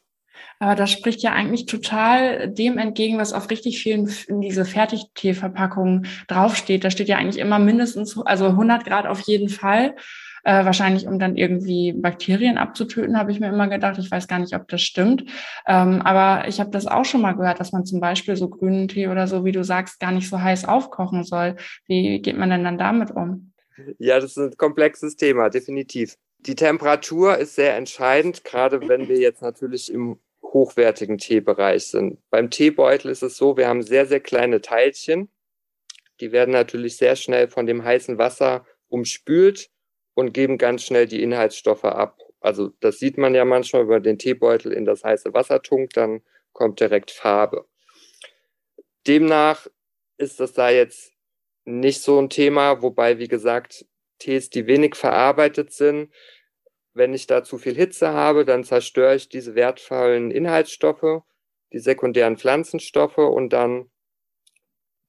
Aber 0.60 0.76
das 0.76 0.90
spricht 0.92 1.22
ja 1.22 1.34
eigentlich 1.34 1.66
total 1.66 2.48
dem 2.50 2.78
entgegen, 2.78 3.18
was 3.18 3.34
auf 3.34 3.50
richtig 3.50 3.84
vielen 3.84 4.10
in 4.28 4.40
diese 4.40 4.64
Fertigteeverpackungen 4.64 6.08
draufsteht. 6.30 6.86
Da 6.86 6.90
steht 6.90 7.10
ja 7.10 7.18
eigentlich 7.18 7.40
immer 7.40 7.60
mindestens, 7.60 8.18
also 8.18 8.46
100 8.46 8.86
Grad 8.86 9.06
auf 9.06 9.20
jeden 9.22 9.50
Fall. 9.50 9.96
Äh, 10.46 10.64
wahrscheinlich, 10.64 11.08
um 11.08 11.18
dann 11.18 11.38
irgendwie 11.38 11.92
Bakterien 11.92 12.60
abzutöten, 12.60 13.18
habe 13.18 13.32
ich 13.32 13.40
mir 13.40 13.50
immer 13.50 13.68
gedacht. 13.68 13.98
Ich 13.98 14.12
weiß 14.12 14.28
gar 14.28 14.38
nicht, 14.38 14.56
ob 14.56 14.68
das 14.68 14.84
stimmt. 14.84 15.26
Ähm, 15.66 16.04
aber 16.04 16.48
ich 16.48 16.60
habe 16.60 16.70
das 16.70 16.86
auch 16.86 17.04
schon 17.04 17.22
mal 17.22 17.32
gehört, 17.32 17.60
dass 17.60 17.72
man 17.72 17.84
zum 17.84 18.00
Beispiel 18.00 18.36
so 18.36 18.48
grünen 18.48 18.88
Tee 18.88 19.08
oder 19.08 19.26
so, 19.26 19.44
wie 19.44 19.52
du 19.52 19.64
sagst, 19.64 20.00
gar 20.00 20.12
nicht 20.12 20.30
so 20.30 20.40
heiß 20.40 20.66
aufkochen 20.66 21.24
soll. 21.24 21.56
Wie 21.88 22.22
geht 22.22 22.38
man 22.38 22.52
denn 22.52 22.64
dann 22.64 22.78
damit 22.78 23.10
um? 23.10 23.54
Ja, 23.98 24.20
das 24.20 24.32
ist 24.32 24.38
ein 24.38 24.56
komplexes 24.56 25.16
Thema, 25.16 25.50
definitiv. 25.50 26.16
Die 26.38 26.54
Temperatur 26.54 27.40
ist 27.40 27.56
sehr 27.56 27.76
entscheidend, 27.76 28.44
gerade 28.44 28.88
wenn 28.88 29.08
wir 29.08 29.18
jetzt 29.18 29.42
natürlich 29.42 29.92
im 29.92 30.20
hochwertigen 30.44 31.18
Teebereich 31.18 31.88
sind. 31.88 32.20
Beim 32.30 32.52
Teebeutel 32.52 33.10
ist 33.10 33.24
es 33.24 33.36
so, 33.36 33.58
wir 33.58 33.68
haben 33.68 33.82
sehr, 33.82 34.06
sehr 34.06 34.20
kleine 34.20 34.62
Teilchen. 34.62 35.30
Die 36.22 36.32
werden 36.32 36.52
natürlich 36.52 36.98
sehr 36.98 37.16
schnell 37.16 37.48
von 37.48 37.66
dem 37.66 37.84
heißen 37.84 38.20
Wasser 38.20 38.64
umspült 38.90 39.72
und 40.16 40.34
geben 40.34 40.58
ganz 40.58 40.84
schnell 40.84 41.06
die 41.06 41.22
Inhaltsstoffe 41.22 41.86
ab. 41.86 42.20
Also 42.40 42.72
das 42.80 43.00
sieht 43.00 43.18
man 43.18 43.36
ja 43.36 43.46
manchmal, 43.46 43.86
man 43.86 44.02
den 44.02 44.18
Teebeutel 44.18 44.72
in 44.72 44.86
das 44.86 45.04
heiße 45.04 45.34
Wasser 45.34 45.62
tunkt, 45.62 45.96
dann 45.98 46.22
kommt 46.54 46.80
direkt 46.80 47.12
Farbe. 47.12 47.66
Demnach 49.06 49.68
ist 50.18 50.40
das 50.40 50.54
da 50.54 50.70
jetzt 50.70 51.14
nicht 51.66 52.02
so 52.02 52.20
ein 52.20 52.30
Thema, 52.30 52.82
wobei, 52.82 53.20
wie 53.20 53.28
gesagt, 53.28 53.86
Tees, 54.20 54.50
die 54.50 54.66
wenig 54.66 54.96
verarbeitet 54.96 55.74
sind, 55.74 56.12
wenn 56.94 57.14
ich 57.14 57.28
da 57.28 57.44
zu 57.44 57.58
viel 57.58 57.76
Hitze 57.76 58.14
habe, 58.14 58.46
dann 58.46 58.64
zerstöre 58.64 59.16
ich 59.16 59.28
diese 59.28 59.54
wertvollen 59.56 60.32
Inhaltsstoffe, 60.32 61.24
die 61.74 61.80
sekundären 61.80 62.38
Pflanzenstoffe 62.38 63.18
und 63.18 63.50
dann 63.52 63.92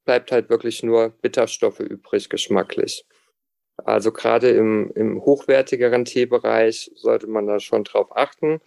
bleibt 0.04 0.32
halt 0.32 0.50
wirklich 0.50 0.82
nur 0.82 1.10
Bitterstoffe 1.10 1.80
übrig, 1.80 2.28
geschmacklich. 2.28 3.04
Also 3.76 4.12
gerade 4.12 4.50
im, 4.50 4.90
im 4.94 5.20
hochwertigeren 5.22 6.04
Teebereich 6.04 6.90
sollte 6.94 7.26
man 7.26 7.46
da 7.46 7.60
schon 7.60 7.84
drauf 7.84 8.16
achten. 8.16 8.60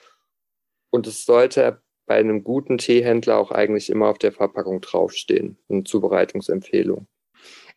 Und 0.91 1.07
es 1.07 1.25
sollte 1.25 1.81
bei 2.05 2.15
einem 2.15 2.43
guten 2.43 2.77
Teehändler 2.77 3.37
auch 3.37 3.51
eigentlich 3.51 3.89
immer 3.89 4.09
auf 4.09 4.17
der 4.17 4.31
Verpackung 4.31 4.81
draufstehen, 4.81 5.57
eine 5.69 5.83
Zubereitungsempfehlung. 5.83 7.07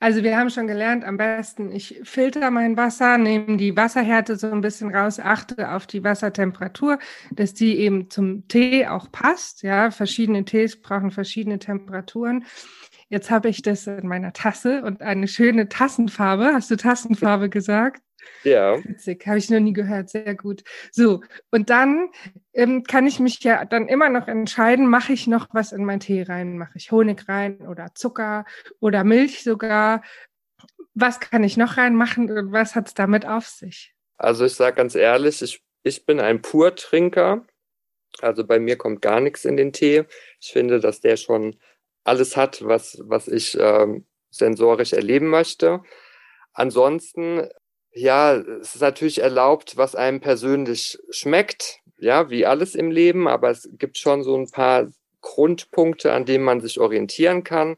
Also 0.02 0.24
wir 0.24 0.36
haben 0.36 0.50
schon 0.50 0.66
gelernt, 0.66 1.04
am 1.04 1.16
besten 1.16 1.70
ich 1.70 2.00
filter 2.02 2.50
mein 2.50 2.76
Wasser, 2.76 3.18
nehme 3.18 3.56
die 3.56 3.76
Wasserhärte 3.76 4.34
so 4.34 4.50
ein 4.50 4.60
bisschen 4.60 4.92
raus, 4.92 5.20
achte 5.20 5.70
auf 5.70 5.86
die 5.86 6.02
Wassertemperatur, 6.02 6.98
dass 7.30 7.54
die 7.54 7.76
eben 7.76 8.10
zum 8.10 8.48
Tee 8.48 8.88
auch 8.88 9.12
passt. 9.12 9.62
Ja, 9.62 9.92
verschiedene 9.92 10.44
Tees 10.44 10.82
brauchen 10.82 11.12
verschiedene 11.12 11.60
Temperaturen. 11.60 12.44
Jetzt 13.10 13.30
habe 13.30 13.48
ich 13.48 13.62
das 13.62 13.86
in 13.86 14.08
meiner 14.08 14.32
Tasse 14.32 14.82
und 14.82 15.02
eine 15.02 15.28
schöne 15.28 15.68
Tassenfarbe. 15.68 16.50
Hast 16.52 16.72
du 16.72 16.76
Tassenfarbe 16.76 17.48
gesagt? 17.48 18.02
Ja. 18.44 18.82
Witzig, 18.84 19.26
habe 19.26 19.38
ich 19.38 19.50
noch 19.50 19.60
nie 19.60 19.72
gehört, 19.72 20.10
sehr 20.10 20.34
gut. 20.34 20.64
So, 20.90 21.22
und 21.50 21.70
dann 21.70 22.10
ähm, 22.52 22.84
kann 22.84 23.06
ich 23.06 23.20
mich 23.20 23.42
ja 23.42 23.64
dann 23.64 23.88
immer 23.88 24.08
noch 24.08 24.28
entscheiden, 24.28 24.88
mache 24.88 25.12
ich 25.12 25.26
noch 25.26 25.48
was 25.52 25.72
in 25.72 25.84
meinen 25.84 26.00
Tee 26.00 26.22
rein? 26.22 26.58
Mache 26.58 26.76
ich 26.76 26.90
Honig 26.90 27.28
rein 27.28 27.66
oder 27.68 27.94
Zucker 27.94 28.44
oder 28.80 29.04
Milch 29.04 29.42
sogar? 29.42 30.02
Was 30.94 31.20
kann 31.20 31.44
ich 31.44 31.56
noch 31.56 31.76
reinmachen 31.76 32.30
und 32.30 32.52
was 32.52 32.74
hat 32.74 32.88
es 32.88 32.94
damit 32.94 33.26
auf 33.26 33.46
sich? 33.46 33.94
Also 34.16 34.44
ich 34.44 34.54
sage 34.54 34.76
ganz 34.76 34.94
ehrlich, 34.94 35.42
ich, 35.42 35.62
ich 35.82 36.04
bin 36.06 36.20
ein 36.20 36.42
Purtrinker. 36.42 37.44
Also 38.20 38.46
bei 38.46 38.58
mir 38.58 38.76
kommt 38.76 39.00
gar 39.00 39.20
nichts 39.20 39.44
in 39.44 39.56
den 39.56 39.72
Tee. 39.72 40.04
Ich 40.40 40.52
finde, 40.52 40.80
dass 40.80 41.00
der 41.00 41.16
schon 41.16 41.56
alles 42.04 42.36
hat, 42.36 42.64
was, 42.64 42.98
was 43.04 43.28
ich 43.28 43.56
ähm, 43.58 44.06
sensorisch 44.30 44.92
erleben 44.92 45.28
möchte. 45.28 45.82
Ansonsten 46.52 47.48
ja, 47.94 48.34
es 48.34 48.74
ist 48.74 48.80
natürlich 48.80 49.20
erlaubt, 49.20 49.76
was 49.76 49.94
einem 49.94 50.20
persönlich 50.20 50.98
schmeckt, 51.10 51.80
ja, 51.98 52.30
wie 52.30 52.46
alles 52.46 52.74
im 52.74 52.90
Leben, 52.90 53.28
aber 53.28 53.50
es 53.50 53.68
gibt 53.72 53.98
schon 53.98 54.22
so 54.22 54.36
ein 54.36 54.50
paar 54.50 54.88
Grundpunkte, 55.20 56.12
an 56.12 56.24
denen 56.24 56.44
man 56.44 56.60
sich 56.60 56.80
orientieren 56.80 57.44
kann. 57.44 57.76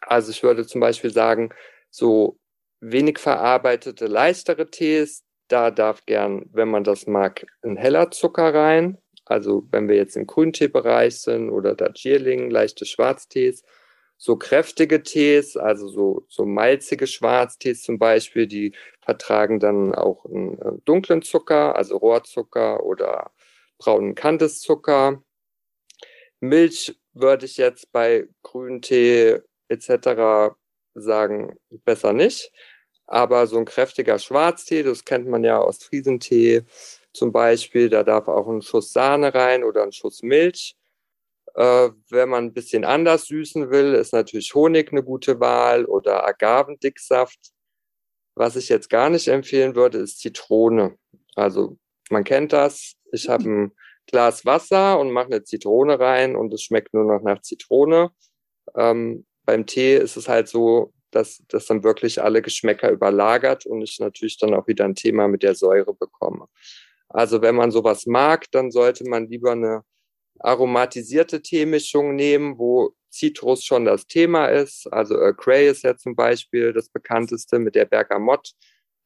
Also 0.00 0.30
ich 0.30 0.42
würde 0.42 0.66
zum 0.66 0.80
Beispiel 0.80 1.12
sagen, 1.12 1.50
so 1.90 2.38
wenig 2.80 3.18
verarbeitete, 3.18 4.06
leichtere 4.06 4.70
Tees, 4.70 5.24
da 5.48 5.70
darf 5.70 6.06
gern, 6.06 6.48
wenn 6.52 6.68
man 6.68 6.84
das 6.84 7.06
mag, 7.06 7.46
ein 7.62 7.76
heller 7.76 8.10
Zucker 8.10 8.54
rein. 8.54 8.98
Also 9.26 9.66
wenn 9.70 9.88
wir 9.88 9.96
jetzt 9.96 10.16
im 10.16 10.26
Grünteebereich 10.26 11.20
sind 11.20 11.50
oder 11.50 11.74
Darjeeling, 11.74 12.50
leichte 12.50 12.84
Schwarztees, 12.86 13.62
so 14.16 14.36
kräftige 14.36 15.02
Tees, 15.02 15.56
also 15.56 15.88
so, 15.88 16.24
so 16.28 16.44
malzige 16.46 17.06
Schwarztees 17.06 17.82
zum 17.82 17.98
Beispiel, 17.98 18.46
die 18.46 18.74
vertragen 19.00 19.60
dann 19.60 19.94
auch 19.94 20.24
einen 20.24 20.58
äh, 20.60 20.72
dunklen 20.84 21.22
Zucker, 21.22 21.76
also 21.76 21.96
Rohrzucker 21.96 22.84
oder 22.84 23.32
braunen 23.78 24.14
Kandiszucker. 24.14 25.22
Milch 26.40 26.98
würde 27.12 27.46
ich 27.46 27.56
jetzt 27.56 27.92
bei 27.92 28.28
Grüntee 28.42 29.40
etc. 29.68 30.54
sagen, 30.94 31.56
besser 31.84 32.12
nicht. 32.12 32.52
Aber 33.06 33.46
so 33.46 33.58
ein 33.58 33.66
kräftiger 33.66 34.18
Schwarztee, 34.18 34.82
das 34.82 35.04
kennt 35.04 35.28
man 35.28 35.44
ja 35.44 35.58
aus 35.58 35.82
Friesentee 35.84 36.62
zum 37.12 37.32
Beispiel, 37.32 37.88
da 37.90 38.02
darf 38.02 38.28
auch 38.28 38.48
ein 38.48 38.62
Schuss 38.62 38.92
Sahne 38.92 39.34
rein 39.34 39.64
oder 39.64 39.84
ein 39.84 39.92
Schuss 39.92 40.22
Milch. 40.22 40.76
Äh, 41.54 41.90
wenn 42.10 42.28
man 42.28 42.46
ein 42.46 42.52
bisschen 42.52 42.84
anders 42.84 43.26
süßen 43.26 43.70
will, 43.70 43.94
ist 43.94 44.12
natürlich 44.12 44.54
Honig 44.54 44.90
eine 44.92 45.02
gute 45.02 45.40
Wahl 45.40 45.84
oder 45.84 46.26
Agavendicksaft. 46.26 47.38
Was 48.34 48.56
ich 48.56 48.68
jetzt 48.68 48.90
gar 48.90 49.10
nicht 49.10 49.28
empfehlen 49.28 49.76
würde, 49.76 49.98
ist 49.98 50.18
Zitrone. 50.18 50.96
Also 51.36 51.78
man 52.10 52.24
kennt 52.24 52.52
das. 52.52 52.94
Ich 53.12 53.28
habe 53.28 53.44
ein 53.44 53.72
Glas 54.06 54.44
Wasser 54.44 54.98
und 54.98 55.12
mache 55.12 55.26
eine 55.26 55.44
Zitrone 55.44 55.98
rein 55.98 56.36
und 56.36 56.52
es 56.52 56.62
schmeckt 56.62 56.92
nur 56.92 57.04
noch 57.04 57.22
nach 57.22 57.40
Zitrone. 57.40 58.10
Ähm, 58.74 59.24
beim 59.44 59.66
Tee 59.66 59.96
ist 59.96 60.16
es 60.16 60.28
halt 60.28 60.48
so, 60.48 60.92
dass 61.10 61.42
das 61.48 61.66
dann 61.66 61.84
wirklich 61.84 62.20
alle 62.20 62.42
Geschmäcker 62.42 62.90
überlagert 62.90 63.66
und 63.66 63.82
ich 63.82 64.00
natürlich 64.00 64.38
dann 64.38 64.54
auch 64.54 64.66
wieder 64.66 64.84
ein 64.84 64.96
Thema 64.96 65.28
mit 65.28 65.42
der 65.42 65.54
Säure 65.54 65.94
bekomme. 65.94 66.48
Also 67.08 67.40
wenn 67.40 67.54
man 67.54 67.70
sowas 67.70 68.06
mag, 68.06 68.50
dann 68.50 68.72
sollte 68.72 69.08
man 69.08 69.28
lieber 69.28 69.52
eine 69.52 69.84
aromatisierte 70.40 71.42
Teemischung 71.42 72.16
nehmen, 72.16 72.58
wo 72.58 72.94
Citrus 73.12 73.64
schon 73.64 73.84
das 73.84 74.06
Thema 74.06 74.46
ist. 74.46 74.86
Also 74.92 75.14
Earl 75.14 75.34
Grey 75.34 75.68
ist 75.68 75.82
ja 75.84 75.96
zum 75.96 76.16
Beispiel 76.16 76.72
das 76.72 76.88
bekannteste 76.88 77.58
mit 77.58 77.74
der 77.74 77.84
Bergamott 77.84 78.52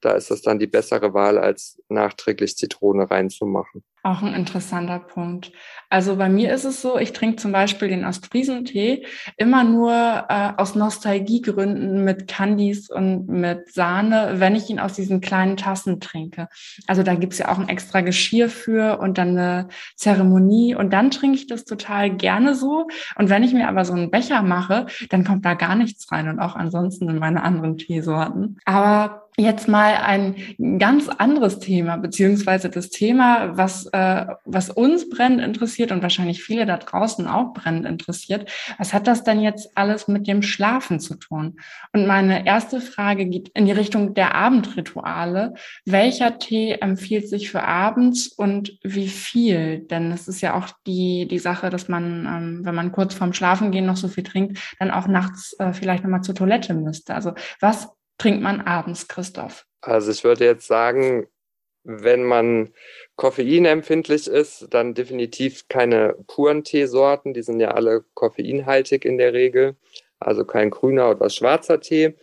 da 0.00 0.12
ist 0.12 0.30
das 0.30 0.42
dann 0.42 0.58
die 0.58 0.66
bessere 0.66 1.14
Wahl, 1.14 1.38
als 1.38 1.80
nachträglich 1.88 2.56
Zitrone 2.56 3.10
reinzumachen. 3.10 3.82
Auch 4.04 4.22
ein 4.22 4.32
interessanter 4.32 5.00
Punkt. 5.00 5.50
Also 5.90 6.16
bei 6.16 6.28
mir 6.28 6.54
ist 6.54 6.64
es 6.64 6.80
so, 6.80 6.98
ich 6.98 7.12
trinke 7.12 7.36
zum 7.36 7.50
Beispiel 7.50 7.88
den 7.88 8.04
Ostfriesentee 8.04 9.04
immer 9.36 9.64
nur 9.64 9.92
äh, 10.28 10.52
aus 10.56 10.76
Nostalgiegründen 10.76 12.04
mit 12.04 12.28
Candies 12.28 12.88
und 12.90 13.26
mit 13.28 13.72
Sahne, 13.72 14.34
wenn 14.36 14.54
ich 14.54 14.70
ihn 14.70 14.78
aus 14.78 14.92
diesen 14.92 15.20
kleinen 15.20 15.56
Tassen 15.56 15.98
trinke. 15.98 16.48
Also 16.86 17.02
da 17.02 17.16
gibt's 17.16 17.38
ja 17.38 17.50
auch 17.50 17.58
ein 17.58 17.68
extra 17.68 18.00
Geschirr 18.00 18.48
für 18.48 19.00
und 19.00 19.18
dann 19.18 19.30
eine 19.30 19.68
Zeremonie 19.96 20.76
und 20.76 20.92
dann 20.92 21.10
trinke 21.10 21.36
ich 21.36 21.48
das 21.48 21.64
total 21.64 22.08
gerne 22.10 22.54
so. 22.54 22.86
Und 23.16 23.30
wenn 23.30 23.42
ich 23.42 23.52
mir 23.52 23.68
aber 23.68 23.84
so 23.84 23.94
einen 23.94 24.12
Becher 24.12 24.42
mache, 24.42 24.86
dann 25.10 25.24
kommt 25.24 25.44
da 25.44 25.54
gar 25.54 25.74
nichts 25.74 26.10
rein 26.12 26.28
und 26.28 26.38
auch 26.38 26.54
ansonsten 26.54 27.08
in 27.08 27.18
meine 27.18 27.42
anderen 27.42 27.76
Teesorten. 27.76 28.58
Aber 28.64 29.27
Jetzt 29.40 29.68
mal 29.68 29.94
ein 29.94 30.34
ganz 30.80 31.08
anderes 31.08 31.60
Thema, 31.60 31.96
beziehungsweise 31.96 32.70
das 32.70 32.90
Thema, 32.90 33.56
was, 33.56 33.86
äh, 33.92 34.26
was 34.44 34.68
uns 34.68 35.08
brennend 35.08 35.42
interessiert 35.42 35.92
und 35.92 36.02
wahrscheinlich 36.02 36.42
viele 36.42 36.66
da 36.66 36.76
draußen 36.76 37.28
auch 37.28 37.52
brennend 37.52 37.86
interessiert. 37.86 38.50
Was 38.78 38.92
hat 38.92 39.06
das 39.06 39.22
denn 39.22 39.40
jetzt 39.40 39.70
alles 39.76 40.08
mit 40.08 40.26
dem 40.26 40.42
Schlafen 40.42 40.98
zu 40.98 41.14
tun? 41.14 41.60
Und 41.92 42.08
meine 42.08 42.46
erste 42.46 42.80
Frage 42.80 43.26
geht 43.26 43.50
in 43.50 43.66
die 43.66 43.72
Richtung 43.72 44.12
der 44.12 44.34
Abendrituale. 44.34 45.54
Welcher 45.84 46.40
Tee 46.40 46.72
empfiehlt 46.72 47.28
sich 47.28 47.48
für 47.48 47.62
abends 47.62 48.26
und 48.26 48.76
wie 48.82 49.06
viel? 49.06 49.86
Denn 49.86 50.10
es 50.10 50.26
ist 50.26 50.40
ja 50.40 50.54
auch 50.54 50.66
die, 50.84 51.28
die 51.28 51.38
Sache, 51.38 51.70
dass 51.70 51.88
man, 51.88 52.26
ähm, 52.26 52.60
wenn 52.64 52.74
man 52.74 52.90
kurz 52.90 53.14
vorm 53.14 53.32
Schlafengehen 53.32 53.86
noch 53.86 53.96
so 53.96 54.08
viel 54.08 54.24
trinkt, 54.24 54.58
dann 54.80 54.90
auch 54.90 55.06
nachts 55.06 55.54
äh, 55.60 55.72
vielleicht 55.72 56.02
nochmal 56.02 56.22
zur 56.22 56.34
Toilette 56.34 56.74
müsste. 56.74 57.14
Also 57.14 57.34
was 57.60 57.88
trinkt 58.18 58.42
man 58.42 58.60
abends, 58.60 59.08
Christoph? 59.08 59.66
Also 59.80 60.10
ich 60.10 60.24
würde 60.24 60.44
jetzt 60.44 60.66
sagen, 60.66 61.28
wenn 61.84 62.24
man 62.24 62.74
koffeinempfindlich 63.16 64.26
ist, 64.26 64.66
dann 64.70 64.94
definitiv 64.94 65.68
keine 65.68 66.14
puren 66.26 66.64
Teesorten. 66.64 67.32
Die 67.32 67.42
sind 67.42 67.60
ja 67.60 67.70
alle 67.70 68.04
koffeinhaltig 68.14 69.04
in 69.04 69.16
der 69.16 69.32
Regel. 69.32 69.76
Also 70.18 70.44
kein 70.44 70.70
grüner 70.70 71.10
oder 71.10 71.30
schwarzer 71.30 71.80
Tee. 71.80 72.14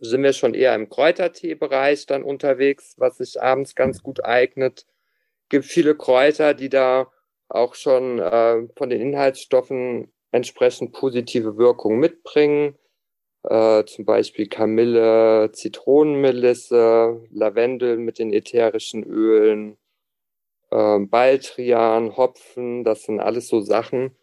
Sind 0.00 0.22
wir 0.22 0.32
schon 0.32 0.54
eher 0.54 0.74
im 0.74 0.88
Kräutertee-Bereich 0.88 2.06
dann 2.06 2.22
unterwegs, 2.22 2.94
was 2.98 3.18
sich 3.18 3.40
abends 3.40 3.74
ganz 3.74 4.02
gut 4.02 4.24
eignet. 4.24 4.86
Gibt 5.48 5.64
viele 5.64 5.96
Kräuter, 5.96 6.54
die 6.54 6.68
da 6.68 7.10
auch 7.48 7.74
schon 7.74 8.18
äh, 8.18 8.68
von 8.76 8.90
den 8.90 9.00
Inhaltsstoffen 9.00 10.12
entsprechend 10.30 10.92
positive 10.92 11.56
Wirkung 11.56 11.98
mitbringen. 11.98 12.76
Äh, 13.44 13.84
zum 13.84 14.04
Beispiel 14.04 14.48
Kamille, 14.48 15.50
Zitronenmelisse, 15.52 17.22
Lavendel 17.30 17.96
mit 17.98 18.18
den 18.18 18.32
ätherischen 18.32 19.04
Ölen, 19.04 19.76
äh, 20.70 20.98
Baldrian, 21.00 22.16
Hopfen, 22.16 22.84
das 22.84 23.04
sind 23.04 23.20
alles 23.20 23.48
so 23.48 23.60
Sachen, 23.60 24.16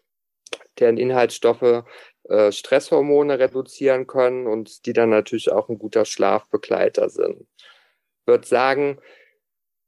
deren 0.78 0.98
Inhaltsstoffe 0.98 1.84
äh, 2.28 2.52
Stresshormone 2.52 3.38
reduzieren 3.38 4.06
können 4.06 4.46
und 4.46 4.86
die 4.86 4.92
dann 4.92 5.10
natürlich 5.10 5.52
auch 5.52 5.68
ein 5.68 5.78
guter 5.78 6.04
Schlafbegleiter 6.04 7.08
sind. 7.08 7.46
Ich 8.20 8.26
würde 8.26 8.46
sagen, 8.46 8.98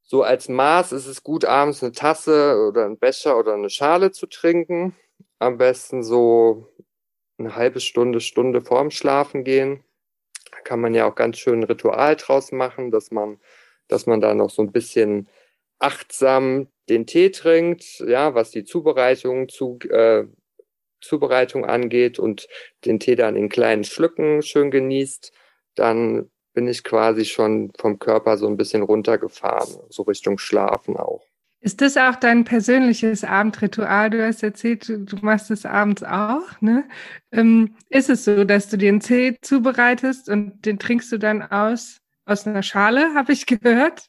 so 0.02 0.22
als 0.22 0.48
Maß 0.48 0.92
ist 0.92 1.06
es 1.06 1.22
gut, 1.22 1.44
abends 1.44 1.82
eine 1.82 1.92
Tasse 1.92 2.56
oder 2.68 2.86
einen 2.86 2.98
Becher 2.98 3.38
oder 3.38 3.54
eine 3.54 3.70
Schale 3.70 4.10
zu 4.10 4.26
trinken. 4.26 4.96
Am 5.38 5.58
besten 5.58 6.02
so 6.02 6.68
eine 7.38 7.56
halbe 7.56 7.80
Stunde, 7.80 8.20
Stunde 8.20 8.60
vorm 8.60 8.90
Schlafen 8.90 9.44
gehen. 9.44 9.84
Da 10.50 10.60
kann 10.60 10.80
man 10.80 10.94
ja 10.94 11.08
auch 11.08 11.14
ganz 11.14 11.38
schön 11.38 11.60
ein 11.60 11.64
Ritual 11.64 12.16
draus 12.16 12.52
machen, 12.52 12.90
dass 12.90 13.10
man, 13.10 13.38
dass 13.88 14.06
man 14.06 14.20
da 14.20 14.34
noch 14.34 14.50
so 14.50 14.62
ein 14.62 14.72
bisschen 14.72 15.28
achtsam 15.78 16.68
den 16.88 17.06
Tee 17.06 17.30
trinkt, 17.30 18.00
ja, 18.00 18.34
was 18.34 18.50
die 18.50 18.64
Zubereitung 18.64 19.48
zu, 19.48 19.78
äh, 19.90 20.24
Zubereitung 21.00 21.64
angeht 21.64 22.18
und 22.18 22.48
den 22.84 22.98
Tee 22.98 23.14
dann 23.14 23.36
in 23.36 23.48
kleinen 23.48 23.84
Schlücken 23.84 24.42
schön 24.42 24.70
genießt, 24.70 25.32
dann 25.74 26.30
bin 26.54 26.66
ich 26.66 26.82
quasi 26.82 27.24
schon 27.24 27.70
vom 27.78 27.98
Körper 28.00 28.36
so 28.36 28.48
ein 28.48 28.56
bisschen 28.56 28.82
runtergefahren, 28.82 29.78
so 29.90 30.02
Richtung 30.02 30.38
Schlafen 30.38 30.96
auch. 30.96 31.22
Ist 31.60 31.80
das 31.80 31.96
auch 31.96 32.14
dein 32.16 32.44
persönliches 32.44 33.24
Abendritual? 33.24 34.10
Du 34.10 34.24
hast 34.24 34.42
erzählt, 34.42 34.88
du 34.88 35.16
machst 35.22 35.50
es 35.50 35.66
abends 35.66 36.04
auch. 36.04 36.60
Ne? 36.60 36.88
Ähm, 37.32 37.74
ist 37.88 38.08
es 38.10 38.24
so, 38.24 38.44
dass 38.44 38.68
du 38.68 38.78
den 38.78 39.00
Tee 39.00 39.36
zubereitest 39.42 40.28
und 40.28 40.64
den 40.64 40.78
trinkst 40.78 41.10
du 41.10 41.18
dann 41.18 41.42
aus, 41.42 42.00
aus 42.26 42.46
einer 42.46 42.62
Schale, 42.62 43.12
habe 43.14 43.32
ich 43.32 43.46
gehört? 43.46 44.06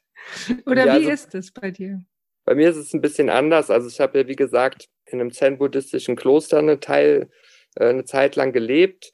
Oder 0.66 0.86
ja, 0.86 0.92
wie 0.94 1.10
also, 1.10 1.10
ist 1.10 1.34
es 1.34 1.50
bei 1.50 1.72
dir? 1.72 2.00
Bei 2.44 2.54
mir 2.54 2.70
ist 2.70 2.76
es 2.76 2.94
ein 2.94 3.00
bisschen 3.00 3.30
anders. 3.30 3.68
Also 3.68 3.88
ich 3.88 4.00
habe 4.00 4.20
ja, 4.20 4.28
wie 4.28 4.36
gesagt, 4.36 4.88
in 5.06 5.20
einem 5.20 5.32
zen-buddhistischen 5.32 6.14
Kloster 6.14 6.58
eine, 6.58 6.78
Teil, 6.78 7.30
äh, 7.74 7.88
eine 7.88 8.04
Zeit 8.04 8.36
lang 8.36 8.52
gelebt. 8.52 9.12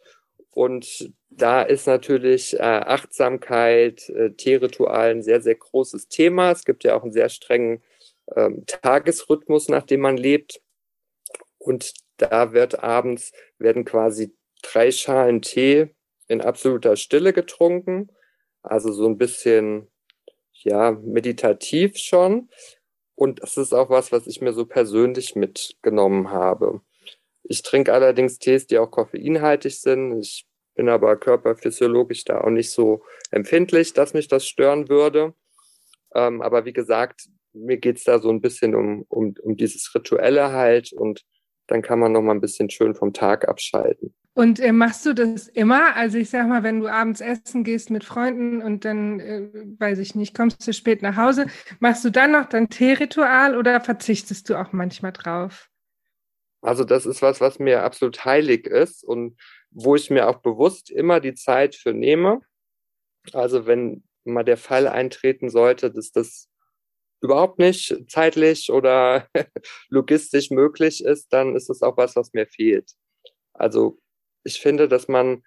Und 0.51 1.11
da 1.31 1.63
ist 1.63 1.87
natürlich 1.87 2.55
äh, 2.55 2.63
Achtsamkeit, 2.63 4.09
äh, 4.11 4.31
Teeritual 4.33 5.11
ein 5.11 5.23
sehr, 5.23 5.41
sehr 5.41 5.55
großes 5.55 6.09
Thema. 6.09 6.51
Es 6.51 6.65
gibt 6.65 6.85
ja 6.85 6.95
auch 6.95 7.03
einen 7.03 7.13
sehr 7.13 7.29
strengen 7.31 7.83
ähm, 8.35 8.65
Tagesrhythmus, 8.67 9.69
nach 9.69 9.85
dem 9.85 10.01
man 10.01 10.17
lebt. 10.17 10.61
Und 11.59 11.93
da 12.17 12.53
wird 12.53 12.83
abends, 12.83 13.33
werden 13.59 13.85
quasi 13.85 14.35
drei 14.63 14.91
Schalen 14.91 15.43
Tee 15.43 15.95
in 16.29 16.41
absoluter 16.41 16.97
Stille 16.97 17.33
getrunken. 17.33 18.11
Also 18.63 18.93
so 18.93 19.07
ein 19.07 19.19
bisschen, 19.19 19.89
ja, 20.53 20.93
meditativ 20.93 21.97
schon. 21.99 22.51
Und 23.15 23.43
das 23.43 23.57
ist 23.57 23.73
auch 23.73 23.91
was, 23.91 24.13
was 24.13 24.27
ich 24.27 24.41
mir 24.41 24.53
so 24.53 24.67
persönlich 24.67 25.37
mitgenommen 25.37 26.31
habe. 26.31 26.83
Ich 27.45 27.63
trinke 27.63 27.93
allerdings 27.93 28.39
Tees, 28.39 28.67
die 28.67 28.79
auch 28.79 28.91
koffeinhaltig 28.91 29.81
sind. 29.81 30.21
Ich 30.21 30.47
bin 30.75 30.89
aber 30.89 31.17
körperphysiologisch 31.17 32.25
da 32.25 32.43
auch 32.43 32.51
nicht 32.51 32.71
so 32.71 33.03
empfindlich, 33.31 33.93
dass 33.95 34.15
mich 34.15 34.29
das 34.29 34.47
stören 34.47 34.89
würde. 34.89 35.35
Ähm, 36.15 36.43
aber 36.43 36.65
wie 36.65 36.73
gesagt, 36.73 37.29
mir 37.57 37.79
geht's 37.79 38.05
da 38.05 38.19
so 38.19 38.31
ein 38.31 38.41
bisschen 38.41 38.75
um, 38.75 39.05
um, 39.09 39.35
um 39.43 39.57
dieses 39.57 39.93
Rituelle 39.95 40.53
halt 40.53 40.93
und 40.93 41.25
dann 41.67 41.83
kann 41.83 41.99
man 41.99 42.13
noch 42.13 42.23
mal 42.23 42.33
ein 42.33 42.41
bisschen 42.41 42.71
schön 42.71 42.95
vom 42.95 43.13
Tag 43.13 43.49
abschalten. 43.49 44.15
Und 44.35 44.61
äh, 44.61 44.73
machst 44.73 45.07
du 45.07 45.15
das 45.15 45.49
immer? 45.49 45.97
Also 45.97 46.19
ich 46.19 46.29
sag 46.29 46.47
mal, 46.47 46.63
wenn 46.63 46.81
du 46.81 46.89
abends 46.89 47.23
essen 47.23 47.65
gehst 47.65 47.91
mit 47.91 48.05
Freunden 48.05 48.61
und 48.61 48.85
dann, 48.85 49.19
äh, 49.19 49.49
weiß 49.79 49.99
ich 49.99 50.15
nicht, 50.15 50.37
kommst 50.37 50.67
du 50.67 50.75
spät 50.75 51.01
nach 51.01 51.17
Hause, 51.17 51.47
machst 51.81 52.05
du 52.05 52.11
dann 52.11 52.33
noch 52.33 52.45
dein 52.45 52.69
Teeritual 52.69 53.57
oder 53.57 53.81
verzichtest 53.81 54.51
du 54.51 54.57
auch 54.57 54.73
manchmal 54.73 55.13
drauf? 55.13 55.71
Also 56.61 56.85
das 56.85 57.07
ist 57.07 57.23
was, 57.23 57.41
was 57.41 57.59
mir 57.59 57.83
absolut 57.83 58.27
heilig 58.27 58.67
ist 58.67 59.05
und 59.05 59.39
wo 59.71 59.97
ich 59.97 60.11
mir 60.11 60.29
auch 60.29 60.43
bewusst 60.43 60.91
immer 60.91 61.21
die 61.21 61.35
Zeit 61.35 61.75
für 61.75 61.95
nehme. 61.95 62.41
Also 63.33 63.67
wenn 63.67 64.05
mal 64.25 64.45
der 64.45 64.59
Fall 64.59 64.87
eintreten 64.87 65.49
sollte, 65.49 65.91
dass 65.91 66.13
das 66.13 66.51
überhaupt 67.27 67.59
nicht 67.59 67.95
zeitlich 68.09 68.71
oder 68.71 69.29
logistisch 69.89 70.51
möglich 70.51 71.05
ist, 71.05 71.33
dann 71.33 71.57
ist 71.57 71.69
es 71.69 71.83
auch 71.83 71.97
was, 71.97 72.17
was 72.17 72.33
mir 72.33 72.47
fehlt. 72.47 72.93
Also 73.53 73.99
ich 74.45 74.61
finde, 74.61 74.89
dass 74.89 75.09
man, 75.09 75.43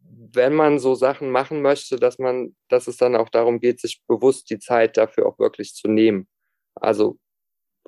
wenn 0.00 0.54
man 0.54 0.78
so 0.78 0.94
Sachen 0.94 1.30
machen 1.30 1.62
möchte, 1.62 1.96
dass 1.96 2.18
man, 2.18 2.56
dass 2.68 2.88
es 2.88 2.96
dann 2.96 3.16
auch 3.16 3.28
darum 3.28 3.60
geht, 3.60 3.80
sich 3.80 4.02
bewusst 4.08 4.50
die 4.50 4.58
Zeit 4.58 4.96
dafür 4.96 5.26
auch 5.26 5.38
wirklich 5.38 5.74
zu 5.74 5.88
nehmen. 5.88 6.26
Also 6.74 7.18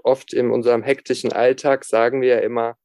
oft 0.02 0.32
in 0.32 0.50
unserem 0.50 0.82
hektischen 0.82 1.32
Alltag 1.32 1.84
sagen 1.84 2.20
wir 2.22 2.28
ja 2.28 2.38
immer, 2.38 2.76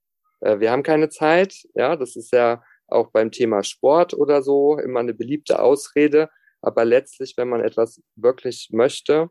äh, 0.41 0.59
wir 0.59 0.71
haben 0.71 0.83
keine 0.83 1.09
Zeit. 1.09 1.55
Ja, 1.75 1.95
das 1.95 2.15
ist 2.15 2.33
ja 2.33 2.63
auch 2.87 3.11
beim 3.11 3.31
Thema 3.31 3.63
Sport 3.63 4.13
oder 4.15 4.41
so 4.41 4.79
immer 4.79 5.01
eine 5.01 5.13
beliebte 5.13 5.61
Ausrede. 5.61 6.29
Aber 6.61 6.83
letztlich, 6.83 7.35
wenn 7.37 7.49
man 7.49 7.61
etwas 7.61 8.01
wirklich 8.15 8.69
möchte 8.71 9.29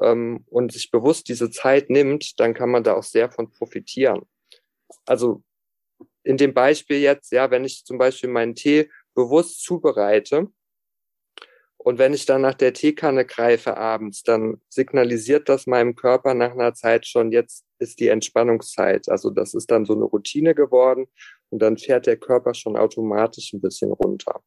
ähm, 0.00 0.44
und 0.48 0.72
sich 0.72 0.90
bewusst 0.90 1.28
diese 1.28 1.50
Zeit 1.50 1.90
nimmt, 1.90 2.38
dann 2.40 2.54
kann 2.54 2.70
man 2.70 2.84
da 2.84 2.94
auch 2.94 3.02
sehr 3.02 3.30
von 3.30 3.50
profitieren. 3.50 4.22
Also 5.04 5.42
in 6.22 6.36
dem 6.36 6.54
Beispiel 6.54 6.98
jetzt, 6.98 7.32
ja, 7.32 7.50
wenn 7.50 7.64
ich 7.64 7.84
zum 7.84 7.98
Beispiel 7.98 8.30
meinen 8.30 8.54
Tee 8.54 8.90
bewusst 9.14 9.62
zubereite 9.62 10.48
und 11.78 11.98
wenn 11.98 12.14
ich 12.14 12.26
dann 12.26 12.42
nach 12.42 12.54
der 12.54 12.72
Teekanne 12.72 13.24
greife 13.24 13.76
abends, 13.76 14.24
dann 14.24 14.60
signalisiert 14.68 15.48
das 15.48 15.68
meinem 15.68 15.94
Körper 15.94 16.34
nach 16.34 16.50
einer 16.50 16.74
Zeit 16.74 17.06
schon, 17.06 17.30
jetzt 17.30 17.64
ist 17.78 18.00
die 18.00 18.08
Entspannungszeit. 18.08 19.08
Also 19.08 19.30
das 19.30 19.54
ist 19.54 19.70
dann 19.70 19.84
so 19.84 19.94
eine 19.94 20.04
Routine 20.04 20.54
geworden 20.54 21.06
und 21.50 21.62
dann 21.62 21.78
fährt 21.78 22.06
der 22.06 22.16
Körper 22.16 22.54
schon 22.54 22.76
automatisch 22.76 23.52
ein 23.52 23.60
bisschen 23.60 23.92
runter. 23.92 24.42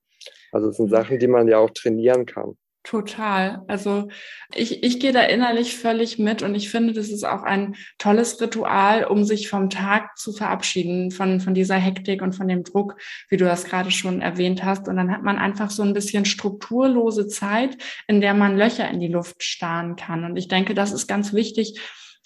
Also 0.52 0.70
es 0.70 0.78
sind 0.78 0.88
mhm. 0.88 0.96
Sachen, 0.96 1.20
die 1.20 1.28
man 1.28 1.48
ja 1.48 1.60
auch 1.60 1.70
trainieren 1.70 2.26
kann. 2.26 2.58
Total. 2.84 3.62
Also 3.68 4.08
ich, 4.56 4.84
ich 4.84 5.02
gehe 5.02 5.12
da 5.12 5.22
innerlich 5.22 5.78
völlig 5.78 6.18
mit 6.18 6.42
und 6.42 6.56
ich 6.56 6.70
finde, 6.70 6.94
das 6.94 7.10
ist 7.10 7.26
auch 7.26 7.44
ein 7.44 7.76
tolles 7.98 8.40
Ritual, 8.40 9.04
um 9.04 9.26
sich 9.26 9.50
vom 9.50 9.70
Tag 9.70 10.18
zu 10.18 10.32
verabschieden, 10.32 11.12
von, 11.12 11.42
von 11.42 11.54
dieser 11.54 11.76
Hektik 11.76 12.22
und 12.22 12.34
von 12.34 12.48
dem 12.48 12.64
Druck, 12.64 12.96
wie 13.28 13.36
du 13.36 13.44
das 13.44 13.66
gerade 13.66 13.92
schon 13.92 14.22
erwähnt 14.22 14.64
hast. 14.64 14.88
Und 14.88 14.96
dann 14.96 15.12
hat 15.12 15.24
man 15.24 15.38
einfach 15.38 15.72
so 15.72 15.84
ein 15.84 15.94
bisschen 15.94 16.24
strukturlose 16.24 17.28
Zeit, 17.28 17.78
in 18.08 18.22
der 18.22 18.34
man 18.34 18.58
Löcher 18.58 18.90
in 18.90 19.02
die 19.02 19.10
Luft 19.10 19.44
starren 19.44 19.98
kann. 19.98 20.24
Und 20.24 20.38
ich 20.38 20.48
denke, 20.48 20.74
das 20.74 20.94
ist 20.94 21.06
ganz 21.06 21.34
wichtig, 21.34 21.80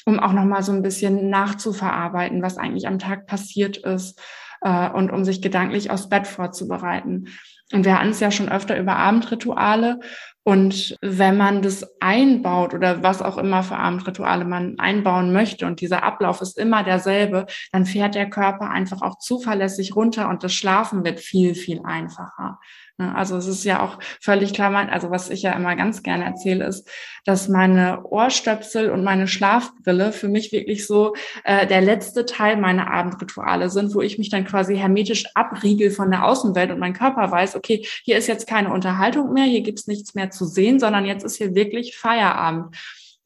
um 0.06 0.20
auch 0.20 0.34
nochmal 0.34 0.62
so 0.62 0.72
ein 0.72 0.84
bisschen 0.84 1.30
nachzuverarbeiten, 1.30 2.44
was 2.44 2.58
eigentlich 2.58 2.88
am 2.88 3.00
Tag 3.00 3.26
passiert 3.26 3.78
ist 3.78 4.22
äh, 4.62 4.90
und 4.92 5.12
um 5.12 5.26
sich 5.26 5.42
gedanklich 5.42 5.90
aufs 5.90 6.10
Bett 6.10 6.28
vorzubereiten. 6.28 7.30
Und 7.72 7.86
wir 7.86 7.98
hatten 7.98 8.10
es 8.10 8.20
ja 8.20 8.30
schon 8.30 8.50
öfter 8.50 8.78
über 8.78 8.98
Abendrituale. 8.98 10.00
Und 10.46 10.98
wenn 11.02 11.38
man 11.38 11.62
das 11.62 11.86
einbaut 12.02 12.74
oder 12.74 13.02
was 13.02 13.22
auch 13.22 13.38
immer 13.38 13.64
für 13.64 13.78
Abendrituale 13.78 14.44
man 14.44 14.78
einbauen 14.78 15.32
möchte 15.32 15.66
und 15.66 15.80
dieser 15.80 16.04
Ablauf 16.04 16.42
ist 16.42 16.58
immer 16.58 16.84
derselbe, 16.84 17.46
dann 17.72 17.86
fährt 17.86 18.16
der 18.16 18.30
Körper 18.30 18.70
einfach 18.70 19.02
auch 19.02 19.20
zuverlässig 19.20 19.96
runter 19.96 20.28
und 20.28 20.44
das 20.44 20.54
Schlafen 20.54 21.06
wird 21.06 21.22
viel, 21.22 21.56
viel 21.56 21.82
einfacher. 21.86 22.60
Ne, 22.98 23.16
also 23.16 23.36
es 23.38 23.48
ist 23.48 23.64
ja 23.64 23.82
auch 23.82 23.98
völlig 24.22 24.54
klar, 24.54 24.72
also 24.92 25.10
was 25.10 25.32
ich 25.32 25.42
ja 25.42 25.54
immer 25.54 25.76
ganz 25.76 26.04
gerne 26.04 26.26
erzähle, 26.26 26.68
ist, 26.68 26.88
dass 27.26 27.50
meine 27.50 28.04
Ohrstöpsel 28.04 28.92
und 28.92 29.04
meine 29.04 29.28
Schlafbrille 29.28 30.12
für 30.12 30.28
mich 30.28 30.52
wirklich 30.52 30.86
so 30.86 31.16
äh, 31.44 31.66
der 31.66 31.82
letzte 31.82 32.26
Teil 32.28 32.58
meiner 32.58 32.92
Abendrituale 32.92 33.72
sind, 33.72 33.96
wo 33.96 34.02
ich 34.02 34.20
mich 34.20 34.30
dann 34.30 34.46
quasi 34.46 34.78
hermetisch 34.78 35.26
abriegel 35.34 35.90
von 35.90 36.12
der 36.12 36.24
Außenwelt 36.24 36.70
und 36.70 36.80
mein 36.80 36.94
Körper 36.94 37.32
weiß, 37.32 37.56
okay, 37.56 37.84
hier 38.04 38.18
ist 38.18 38.28
jetzt 38.28 38.48
keine 38.48 38.72
Unterhaltung 38.72 39.34
mehr, 39.34 39.46
hier 39.46 39.62
gibt's 39.62 39.88
nichts 39.88 40.14
mehr 40.14 40.30
zu 40.30 40.46
sehen, 40.46 40.80
sondern 40.80 41.06
jetzt 41.06 41.24
ist 41.24 41.38
hier 41.38 41.56
wirklich 41.56 41.98
Feierabend. 41.98 42.76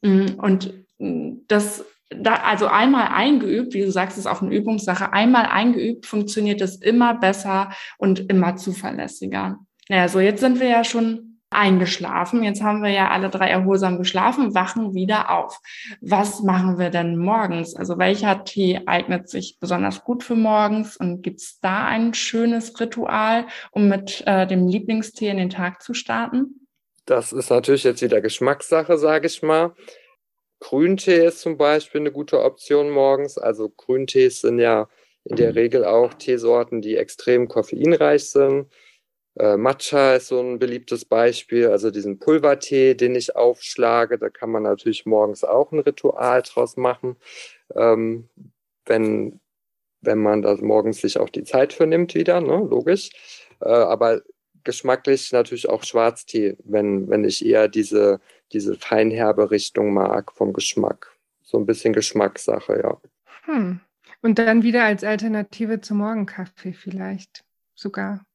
Mm, 0.00 0.38
und 0.38 0.72
mm, 0.98 1.40
das 1.46 1.84
da, 2.10 2.34
also 2.36 2.66
einmal 2.66 3.08
eingeübt, 3.08 3.74
wie 3.74 3.82
du 3.82 3.90
sagst, 3.90 4.18
ist 4.18 4.26
auch 4.26 4.42
eine 4.42 4.54
Übungssache, 4.54 5.12
einmal 5.12 5.46
eingeübt 5.46 6.06
funktioniert 6.06 6.60
es 6.60 6.76
immer 6.76 7.14
besser 7.14 7.70
und 7.98 8.30
immer 8.30 8.56
zuverlässiger. 8.56 9.58
Naja, 9.88 10.08
so 10.08 10.20
jetzt 10.20 10.40
sind 10.40 10.60
wir 10.60 10.68
ja 10.68 10.84
schon 10.84 11.28
eingeschlafen. 11.50 12.42
Jetzt 12.42 12.62
haben 12.62 12.82
wir 12.82 12.90
ja 12.90 13.10
alle 13.10 13.30
drei 13.30 13.48
erholsam 13.48 13.98
geschlafen, 13.98 14.54
wachen 14.54 14.94
wieder 14.94 15.30
auf. 15.30 15.60
Was 16.00 16.42
machen 16.42 16.78
wir 16.78 16.90
denn 16.90 17.16
morgens? 17.16 17.74
Also 17.74 17.98
welcher 17.98 18.44
Tee 18.44 18.80
eignet 18.86 19.28
sich 19.30 19.58
besonders 19.58 20.04
gut 20.04 20.22
für 20.22 20.34
morgens? 20.34 20.96
Und 20.96 21.22
gibt's 21.22 21.58
da 21.60 21.86
ein 21.86 22.12
schönes 22.12 22.78
Ritual, 22.78 23.46
um 23.70 23.88
mit 23.88 24.22
äh, 24.26 24.46
dem 24.46 24.68
Lieblingstee 24.68 25.28
in 25.28 25.38
den 25.38 25.50
Tag 25.50 25.82
zu 25.82 25.94
starten? 25.94 26.66
Das 27.06 27.32
ist 27.32 27.48
natürlich 27.50 27.84
jetzt 27.84 28.02
wieder 28.02 28.20
Geschmackssache, 28.20 28.98
sage 28.98 29.26
ich 29.26 29.42
mal. 29.42 29.74
Grüntee 30.60 31.26
ist 31.26 31.40
zum 31.40 31.56
Beispiel 31.56 32.00
eine 32.00 32.12
gute 32.12 32.42
Option 32.42 32.90
morgens. 32.90 33.38
Also 33.38 33.68
Grüntees 33.70 34.40
sind 34.40 34.58
ja 34.58 34.88
in 35.24 35.36
der 35.36 35.54
Regel 35.54 35.84
auch 35.84 36.14
Teesorten, 36.14 36.82
die 36.82 36.96
extrem 36.96 37.48
koffeinreich 37.48 38.30
sind. 38.30 38.68
Äh, 39.38 39.56
Matcha 39.56 40.16
ist 40.16 40.28
so 40.28 40.40
ein 40.40 40.58
beliebtes 40.58 41.04
Beispiel, 41.04 41.68
also 41.68 41.90
diesen 41.90 42.18
Pulvertee, 42.18 42.94
den 42.94 43.14
ich 43.14 43.36
aufschlage. 43.36 44.18
Da 44.18 44.30
kann 44.30 44.50
man 44.50 44.64
natürlich 44.64 45.06
morgens 45.06 45.44
auch 45.44 45.70
ein 45.72 45.78
Ritual 45.80 46.42
draus 46.42 46.76
machen, 46.76 47.16
ähm, 47.76 48.28
wenn, 48.86 49.40
wenn 50.00 50.18
man 50.18 50.42
da 50.42 50.56
morgens 50.56 51.00
sich 51.00 51.18
auch 51.20 51.28
die 51.28 51.44
Zeit 51.44 51.72
für 51.72 51.86
nimmt 51.86 52.14
wieder, 52.14 52.40
ne? 52.40 52.66
logisch. 52.68 53.10
Äh, 53.60 53.68
aber 53.68 54.22
geschmacklich 54.68 55.32
natürlich 55.32 55.66
auch 55.70 55.82
Schwarztee, 55.82 56.58
wenn, 56.62 57.08
wenn 57.08 57.24
ich 57.24 57.42
eher 57.44 57.68
diese, 57.68 58.20
diese 58.52 58.74
feinherbe 58.74 59.50
Richtung 59.50 59.94
mag 59.94 60.30
vom 60.30 60.52
Geschmack. 60.52 61.16
So 61.42 61.56
ein 61.56 61.64
bisschen 61.64 61.94
Geschmackssache, 61.94 62.78
ja. 62.82 63.00
Hm. 63.44 63.80
Und 64.20 64.38
dann 64.38 64.62
wieder 64.62 64.84
als 64.84 65.04
Alternative 65.04 65.80
zum 65.80 65.98
Morgenkaffee 65.98 66.74
vielleicht 66.74 67.44
sogar. 67.74 68.26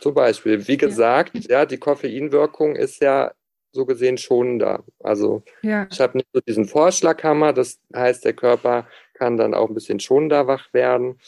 Zum 0.00 0.12
Beispiel, 0.12 0.68
wie 0.68 0.76
gesagt, 0.76 1.34
ja, 1.34 1.60
ja 1.60 1.66
die 1.66 1.78
Koffeinwirkung 1.78 2.76
ist 2.76 3.00
ja 3.00 3.32
so 3.72 3.86
gesehen 3.86 4.18
schon 4.18 4.58
da. 4.58 4.84
Also 5.02 5.44
ja. 5.62 5.86
ich 5.90 5.98
habe 5.98 6.18
nicht 6.18 6.28
so 6.34 6.40
diesen 6.40 6.66
Vorschlaghammer, 6.66 7.54
das 7.54 7.80
heißt, 7.96 8.22
der 8.26 8.34
Körper 8.34 8.86
kann 9.14 9.38
dann 9.38 9.54
auch 9.54 9.68
ein 9.68 9.74
bisschen 9.74 9.98
schonender 9.98 10.46
wach 10.46 10.74
werden. 10.74 11.18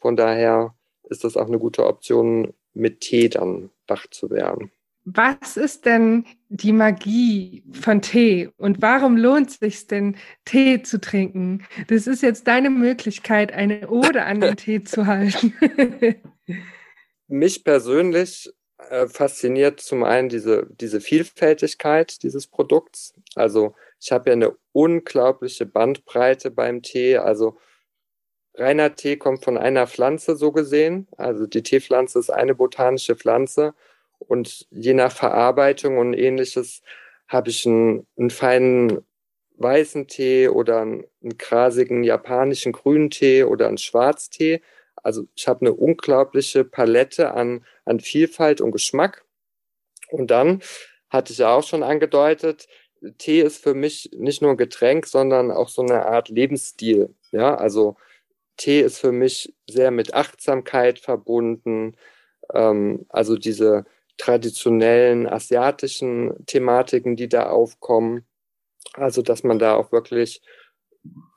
Von 0.00 0.16
daher 0.16 0.74
ist 1.10 1.24
das 1.24 1.36
auch 1.36 1.46
eine 1.46 1.58
gute 1.58 1.84
Option, 1.84 2.54
mit 2.74 3.00
Tee 3.00 3.28
dann 3.28 3.70
wach 3.86 4.06
zu 4.08 4.30
werden. 4.30 4.70
Was 5.04 5.56
ist 5.56 5.84
denn 5.84 6.26
die 6.48 6.72
Magie 6.72 7.64
von 7.72 8.02
Tee 8.02 8.50
und 8.56 8.80
warum 8.82 9.16
lohnt 9.16 9.50
es 9.50 9.56
sich 9.56 9.86
denn, 9.88 10.16
Tee 10.44 10.82
zu 10.82 11.00
trinken? 11.00 11.66
Das 11.88 12.06
ist 12.06 12.22
jetzt 12.22 12.46
deine 12.46 12.70
Möglichkeit, 12.70 13.52
eine 13.52 13.90
Ode 13.90 14.24
an 14.24 14.40
den 14.40 14.56
Tee 14.56 14.84
zu 14.84 15.06
halten. 15.06 15.54
Mich 17.26 17.64
persönlich 17.64 18.52
äh, 18.90 19.08
fasziniert 19.08 19.80
zum 19.80 20.04
einen 20.04 20.28
diese, 20.28 20.68
diese 20.80 21.00
Vielfältigkeit 21.00 22.22
dieses 22.22 22.46
Produkts. 22.46 23.14
Also 23.34 23.74
ich 24.00 24.12
habe 24.12 24.30
ja 24.30 24.34
eine 24.34 24.56
unglaubliche 24.70 25.66
Bandbreite 25.66 26.52
beim 26.52 26.82
Tee. 26.82 27.16
Also 27.16 27.58
reiner 28.54 28.94
Tee 28.94 29.16
kommt 29.16 29.44
von 29.44 29.58
einer 29.58 29.86
Pflanze 29.86 30.36
so 30.36 30.52
gesehen. 30.52 31.08
Also 31.16 31.46
die 31.46 31.62
Teepflanze 31.62 32.18
ist 32.18 32.30
eine 32.30 32.54
botanische 32.54 33.16
Pflanze 33.16 33.74
und 34.18 34.66
je 34.70 34.94
nach 34.94 35.12
Verarbeitung 35.12 35.98
und 35.98 36.14
ähnliches 36.14 36.82
habe 37.28 37.50
ich 37.50 37.66
einen, 37.66 38.06
einen 38.18 38.30
feinen 38.30 39.04
weißen 39.56 40.06
Tee 40.08 40.48
oder 40.48 40.82
einen, 40.82 41.04
einen 41.22 41.38
grasigen 41.38 42.04
japanischen 42.04 42.72
grünen 42.72 43.10
Tee 43.10 43.44
oder 43.44 43.68
einen 43.68 43.78
Schwarztee. 43.78 44.60
Also 44.96 45.24
ich 45.34 45.48
habe 45.48 45.62
eine 45.62 45.72
unglaubliche 45.74 46.64
Palette 46.64 47.32
an, 47.32 47.64
an 47.84 48.00
Vielfalt 48.00 48.60
und 48.60 48.72
Geschmack. 48.72 49.24
Und 50.10 50.30
dann 50.30 50.62
hatte 51.08 51.32
ich 51.32 51.38
ja 51.38 51.54
auch 51.54 51.66
schon 51.66 51.82
angedeutet, 51.82 52.68
Tee 53.18 53.40
ist 53.40 53.62
für 53.62 53.74
mich 53.74 54.10
nicht 54.16 54.42
nur 54.42 54.52
ein 54.52 54.56
Getränk, 54.56 55.06
sondern 55.06 55.50
auch 55.50 55.68
so 55.68 55.82
eine 55.82 56.06
Art 56.06 56.28
Lebensstil. 56.28 57.14
Ja, 57.32 57.56
also 57.56 57.96
Tee 58.56 58.80
ist 58.80 58.98
für 58.98 59.12
mich 59.12 59.54
sehr 59.68 59.90
mit 59.90 60.14
Achtsamkeit 60.14 60.98
verbunden. 60.98 61.96
Ähm, 62.54 63.06
also 63.08 63.36
diese 63.36 63.84
traditionellen 64.18 65.26
asiatischen 65.26 66.44
Thematiken, 66.46 67.16
die 67.16 67.28
da 67.28 67.50
aufkommen. 67.50 68.26
Also, 68.94 69.22
dass 69.22 69.44
man 69.44 69.58
da 69.58 69.76
auch 69.76 69.92
wirklich 69.92 70.42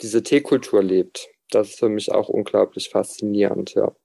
diese 0.02 0.24
Teekultur 0.24 0.84
lebt. 0.84 1.28
Das 1.52 1.70
ist 1.70 1.80
für 1.80 1.90
mich 1.90 2.12
auch 2.12 2.30
unglaublich 2.30 2.90
faszinierend, 2.90 3.76
ja. 3.76 3.96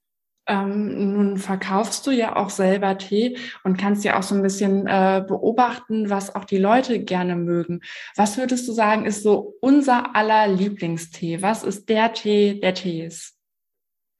Ähm, 0.47 1.15
nun 1.15 1.37
verkaufst 1.37 2.07
du 2.07 2.11
ja 2.11 2.37
auch 2.37 2.51
selber 2.51 2.99
Tee 2.99 3.37
und 3.63 3.79
kannst 3.79 4.05
ja 4.05 4.19
auch 4.19 4.23
so 4.23 4.35
ein 4.35 4.43
bisschen 4.43 4.87
äh, 4.87 5.23
beobachten, 5.27 6.11
was 6.11 6.35
auch 6.35 6.45
die 6.45 6.59
Leute 6.59 7.01
gerne 7.01 7.37
mögen. 7.37 7.83
Was 8.17 8.37
würdest 8.37 8.67
du 8.67 8.73
sagen, 8.73 9.05
ist 9.05 9.23
so 9.23 9.57
unser 9.61 10.17
aller 10.17 10.49
Lieblingstee? 10.49 11.43
Was 11.43 11.63
ist 11.63 11.89
der 11.89 12.13
Tee 12.13 12.59
der 12.59 12.75
Tees? 12.75 13.37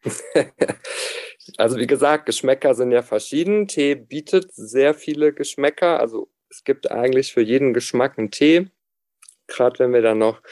also 1.57 1.79
wie 1.79 1.87
gesagt, 1.87 2.27
Geschmäcker 2.27 2.75
sind 2.75 2.93
ja 2.93 3.03
verschieden. 3.03 3.67
Tee 3.67 3.95
bietet 3.95 4.53
sehr 4.55 4.95
viele 4.95 5.33
Geschmäcker. 5.33 6.01
Also 6.01 6.31
es 6.49 6.65
gibt 6.65 6.91
eigentlich 6.91 7.33
für 7.33 7.43
jeden 7.43 7.75
Geschmack 7.75 8.19
einen 8.19 8.31
Tee. 8.31 8.71
Gerade 9.47 9.79
wenn 9.81 9.93
wir 9.93 10.03
dann 10.03 10.19
noch 10.19 10.43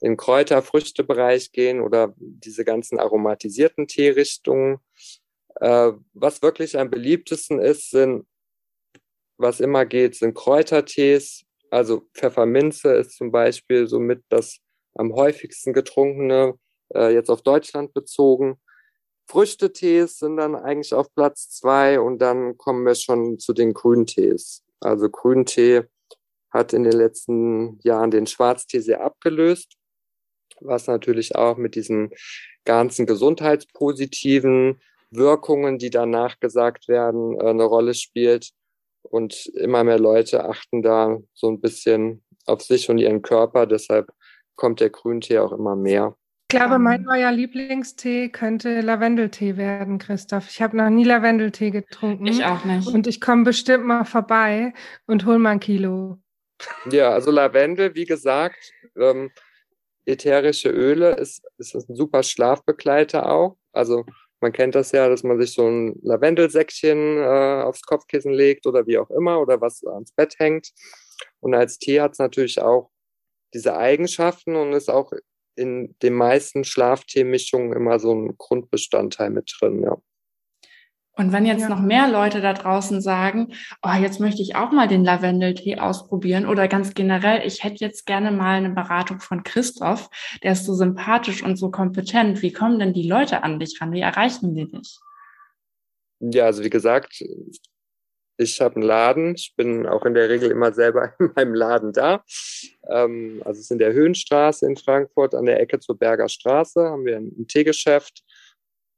in 0.00 0.16
Kräuter-Früchte-Bereich 0.16 1.52
gehen 1.52 1.80
oder 1.80 2.14
diese 2.18 2.64
ganzen 2.64 2.98
aromatisierten 2.98 3.86
Teerichtungen. 3.86 4.78
Äh, 5.56 5.92
was 6.12 6.42
wirklich 6.42 6.78
am 6.78 6.90
beliebtesten 6.90 7.58
ist, 7.58 7.90
sind, 7.90 8.26
was 9.38 9.60
immer 9.60 9.86
geht, 9.86 10.14
sind 10.16 10.34
Kräutertees. 10.34 11.44
Also 11.70 12.02
Pfefferminze 12.14 12.92
ist 12.94 13.16
zum 13.16 13.32
Beispiel 13.32 13.86
somit 13.86 14.22
das 14.28 14.58
am 14.94 15.12
häufigsten 15.14 15.72
getrunkene, 15.72 16.58
äh, 16.94 17.12
jetzt 17.12 17.30
auf 17.30 17.42
Deutschland 17.42 17.92
bezogen. 17.94 18.60
Früchtetees 19.28 20.18
sind 20.18 20.36
dann 20.36 20.54
eigentlich 20.54 20.94
auf 20.94 21.12
Platz 21.14 21.50
zwei 21.50 22.00
und 22.00 22.18
dann 22.18 22.56
kommen 22.56 22.86
wir 22.86 22.94
schon 22.94 23.38
zu 23.38 23.52
den 23.52 23.74
Grüntees. 23.74 24.62
Also 24.80 25.10
Grüntee 25.10 25.82
hat 26.50 26.72
in 26.72 26.84
den 26.84 26.92
letzten 26.92 27.78
Jahren 27.82 28.10
den 28.10 28.26
Schwarztee 28.26 28.78
sehr 28.78 29.02
abgelöst, 29.02 29.76
was 30.60 30.86
natürlich 30.86 31.36
auch 31.36 31.56
mit 31.56 31.74
diesen 31.74 32.10
ganzen 32.64 33.06
gesundheitspositiven 33.06 34.80
Wirkungen, 35.10 35.78
die 35.78 35.90
danach 35.90 36.40
gesagt 36.40 36.88
werden, 36.88 37.38
äh, 37.40 37.50
eine 37.50 37.64
Rolle 37.64 37.94
spielt. 37.94 38.50
Und 39.02 39.46
immer 39.54 39.84
mehr 39.84 40.00
Leute 40.00 40.44
achten 40.44 40.82
da 40.82 41.18
so 41.32 41.48
ein 41.48 41.60
bisschen 41.60 42.24
auf 42.44 42.62
sich 42.62 42.90
und 42.90 42.98
ihren 42.98 43.22
Körper. 43.22 43.66
Deshalb 43.66 44.10
kommt 44.56 44.80
der 44.80 44.90
Grüntee 44.90 45.38
auch 45.38 45.52
immer 45.52 45.76
mehr. 45.76 46.16
Ich 46.50 46.56
glaube, 46.56 46.78
mein 46.78 47.02
neuer 47.02 47.32
Lieblingstee 47.32 48.28
könnte 48.28 48.80
Lavendeltee 48.80 49.56
werden, 49.56 49.98
Christoph. 49.98 50.48
Ich 50.48 50.62
habe 50.62 50.76
noch 50.76 50.90
nie 50.90 51.02
Lavendeltee 51.02 51.70
getrunken. 51.70 52.26
Ich 52.26 52.44
auch 52.44 52.64
nicht. 52.64 52.86
Und 52.86 53.08
ich 53.08 53.20
komme 53.20 53.42
bestimmt 53.42 53.84
mal 53.84 54.04
vorbei 54.04 54.72
und 55.06 55.26
hol 55.26 55.38
mal 55.38 55.50
ein 55.50 55.60
Kilo. 55.60 56.18
Ja, 56.90 57.10
also 57.10 57.32
Lavendel, 57.32 57.94
wie 57.96 58.04
gesagt, 58.04 58.72
ähm, 58.96 59.30
ätherische 60.06 60.70
Öle 60.70 61.16
ist, 61.16 61.42
ist 61.58 61.74
ein 61.74 61.94
super 61.94 62.22
Schlafbegleiter 62.22 63.30
auch. 63.30 63.56
Also 63.72 64.04
man 64.40 64.52
kennt 64.52 64.74
das 64.74 64.92
ja, 64.92 65.08
dass 65.08 65.22
man 65.22 65.40
sich 65.40 65.52
so 65.52 65.66
ein 65.66 65.98
Lavendelsäckchen 66.02 67.18
äh, 67.18 67.62
aufs 67.62 67.82
Kopfkissen 67.82 68.32
legt 68.32 68.66
oder 68.66 68.86
wie 68.86 68.98
auch 68.98 69.10
immer 69.10 69.40
oder 69.40 69.60
was 69.60 69.84
ans 69.84 70.12
Bett 70.12 70.36
hängt. 70.38 70.70
Und 71.40 71.54
als 71.54 71.78
Tee 71.78 72.00
hat 72.00 72.12
es 72.12 72.18
natürlich 72.18 72.60
auch 72.60 72.90
diese 73.54 73.76
Eigenschaften 73.76 74.56
und 74.56 74.72
ist 74.72 74.90
auch 74.90 75.12
in 75.56 75.96
den 76.02 76.14
meisten 76.14 76.64
Schlafteemischungen 76.64 77.72
immer 77.72 77.98
so 77.98 78.14
ein 78.14 78.36
Grundbestandteil 78.36 79.30
mit 79.30 79.50
drin, 79.58 79.82
ja. 79.82 79.96
Und 81.16 81.32
wenn 81.32 81.46
jetzt 81.46 81.62
ja. 81.62 81.68
noch 81.70 81.80
mehr 81.80 82.08
Leute 82.08 82.42
da 82.42 82.52
draußen 82.52 83.00
sagen, 83.00 83.54
oh, 83.82 83.94
jetzt 83.98 84.20
möchte 84.20 84.42
ich 84.42 84.54
auch 84.54 84.70
mal 84.70 84.86
den 84.86 85.02
Lavendeltee 85.02 85.78
ausprobieren 85.78 86.46
oder 86.46 86.68
ganz 86.68 86.92
generell, 86.92 87.46
ich 87.46 87.64
hätte 87.64 87.82
jetzt 87.84 88.04
gerne 88.04 88.30
mal 88.30 88.56
eine 88.56 88.70
Beratung 88.70 89.20
von 89.20 89.42
Christoph, 89.42 90.10
der 90.42 90.52
ist 90.52 90.66
so 90.66 90.74
sympathisch 90.74 91.42
und 91.42 91.56
so 91.56 91.70
kompetent. 91.70 92.42
Wie 92.42 92.52
kommen 92.52 92.78
denn 92.78 92.92
die 92.92 93.08
Leute 93.08 93.42
an 93.42 93.58
dich 93.58 93.80
ran? 93.80 93.92
Wie 93.92 94.00
erreichen 94.00 94.54
die 94.54 94.70
dich? 94.70 94.98
Ja, 96.20 96.44
also 96.44 96.62
wie 96.62 96.70
gesagt, 96.70 97.22
ich 98.38 98.60
habe 98.60 98.76
einen 98.76 98.84
Laden. 98.84 99.34
Ich 99.34 99.54
bin 99.56 99.86
auch 99.86 100.04
in 100.04 100.12
der 100.12 100.28
Regel 100.28 100.50
immer 100.50 100.72
selber 100.72 101.14
in 101.18 101.30
meinem 101.34 101.54
Laden 101.54 101.92
da. 101.92 102.22
Ähm, 102.88 103.40
also 103.44 103.58
es 103.58 103.66
ist 103.66 103.70
in 103.70 103.78
der 103.78 103.94
Höhenstraße 103.94 104.66
in 104.66 104.76
Frankfurt 104.76 105.34
an 105.34 105.46
der 105.46 105.60
Ecke 105.60 105.80
zur 105.80 105.98
Berger 105.98 106.28
Straße 106.28 106.80
haben 106.80 107.06
wir 107.06 107.16
ein, 107.16 107.32
ein 107.38 107.46
Teegeschäft 107.46 108.22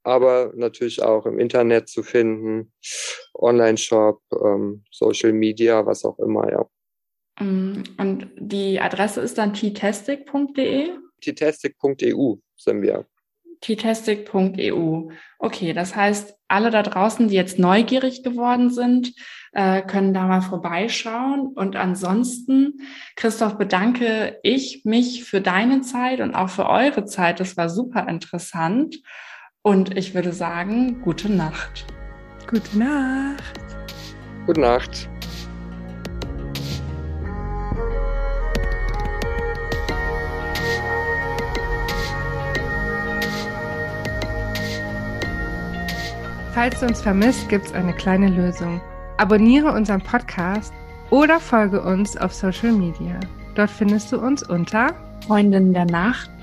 aber 0.03 0.53
natürlich 0.55 1.03
auch 1.03 1.27
im 1.27 1.39
Internet 1.39 1.89
zu 1.89 2.03
finden, 2.03 2.73
Online-Shop, 3.35 4.21
ähm, 4.33 4.85
Social 4.91 5.33
Media, 5.33 5.85
was 5.87 6.05
auch 6.05 6.19
immer, 6.19 6.51
ja. 6.51 6.67
Mm, 7.41 7.83
und 7.99 8.31
die 8.37 8.81
Adresse 8.81 9.21
ist 9.21 9.39
dann 9.39 9.55
ttestic.de? 9.55 10.91
ttestic.eu 11.21 12.37
sind 12.57 12.83
wir. 12.83 13.07
ttestic.eu. 13.61 15.11
Okay, 15.39 15.73
das 15.73 15.97
heißt, 15.97 16.37
alle 16.49 16.71
da 16.71 16.83
draußen, 16.83 17.29
die 17.29 17.35
jetzt 17.35 17.59
neugierig 17.59 18.23
geworden 18.23 18.71
sind, 18.71 19.13
äh, 19.53 19.83
können 19.83 20.15
da 20.15 20.27
mal 20.27 20.43
vorbeischauen. 20.43 21.49
Und 21.55 21.77
ansonsten, 21.77 22.81
Christoph, 23.17 23.59
bedanke 23.59 24.39
ich 24.43 24.85
mich 24.85 25.25
für 25.25 25.41
deine 25.41 25.81
Zeit 25.81 26.21
und 26.21 26.35
auch 26.35 26.49
für 26.51 26.69
eure 26.69 27.05
Zeit. 27.05 27.41
Das 27.41 27.57
war 27.57 27.69
super 27.69 28.09
interessant. 28.09 29.01
Und 29.63 29.97
ich 29.97 30.15
würde 30.15 30.33
sagen, 30.33 31.01
gute 31.03 31.31
Nacht. 31.31 31.85
Gute 32.49 32.79
Nacht. 32.79 33.61
Gute 34.47 34.61
Nacht. 34.61 35.09
Falls 46.55 46.81
du 46.81 46.87
uns 46.87 47.01
vermisst, 47.01 47.49
gibt 47.49 47.67
es 47.67 47.73
eine 47.73 47.93
kleine 47.93 48.29
Lösung. 48.29 48.81
Abonniere 49.17 49.73
unseren 49.73 50.01
Podcast 50.01 50.73
oder 51.11 51.41
folge 51.41 51.83
uns 51.83 52.17
auf 52.17 52.33
Social 52.33 52.73
Media. 52.73 53.19
Dort 53.57 53.71
findest 53.71 54.13
du 54.13 54.21
uns 54.21 54.49
unter 54.49 54.95
Freundin 55.27 55.73
der 55.73 55.87
Nacht 55.87 56.31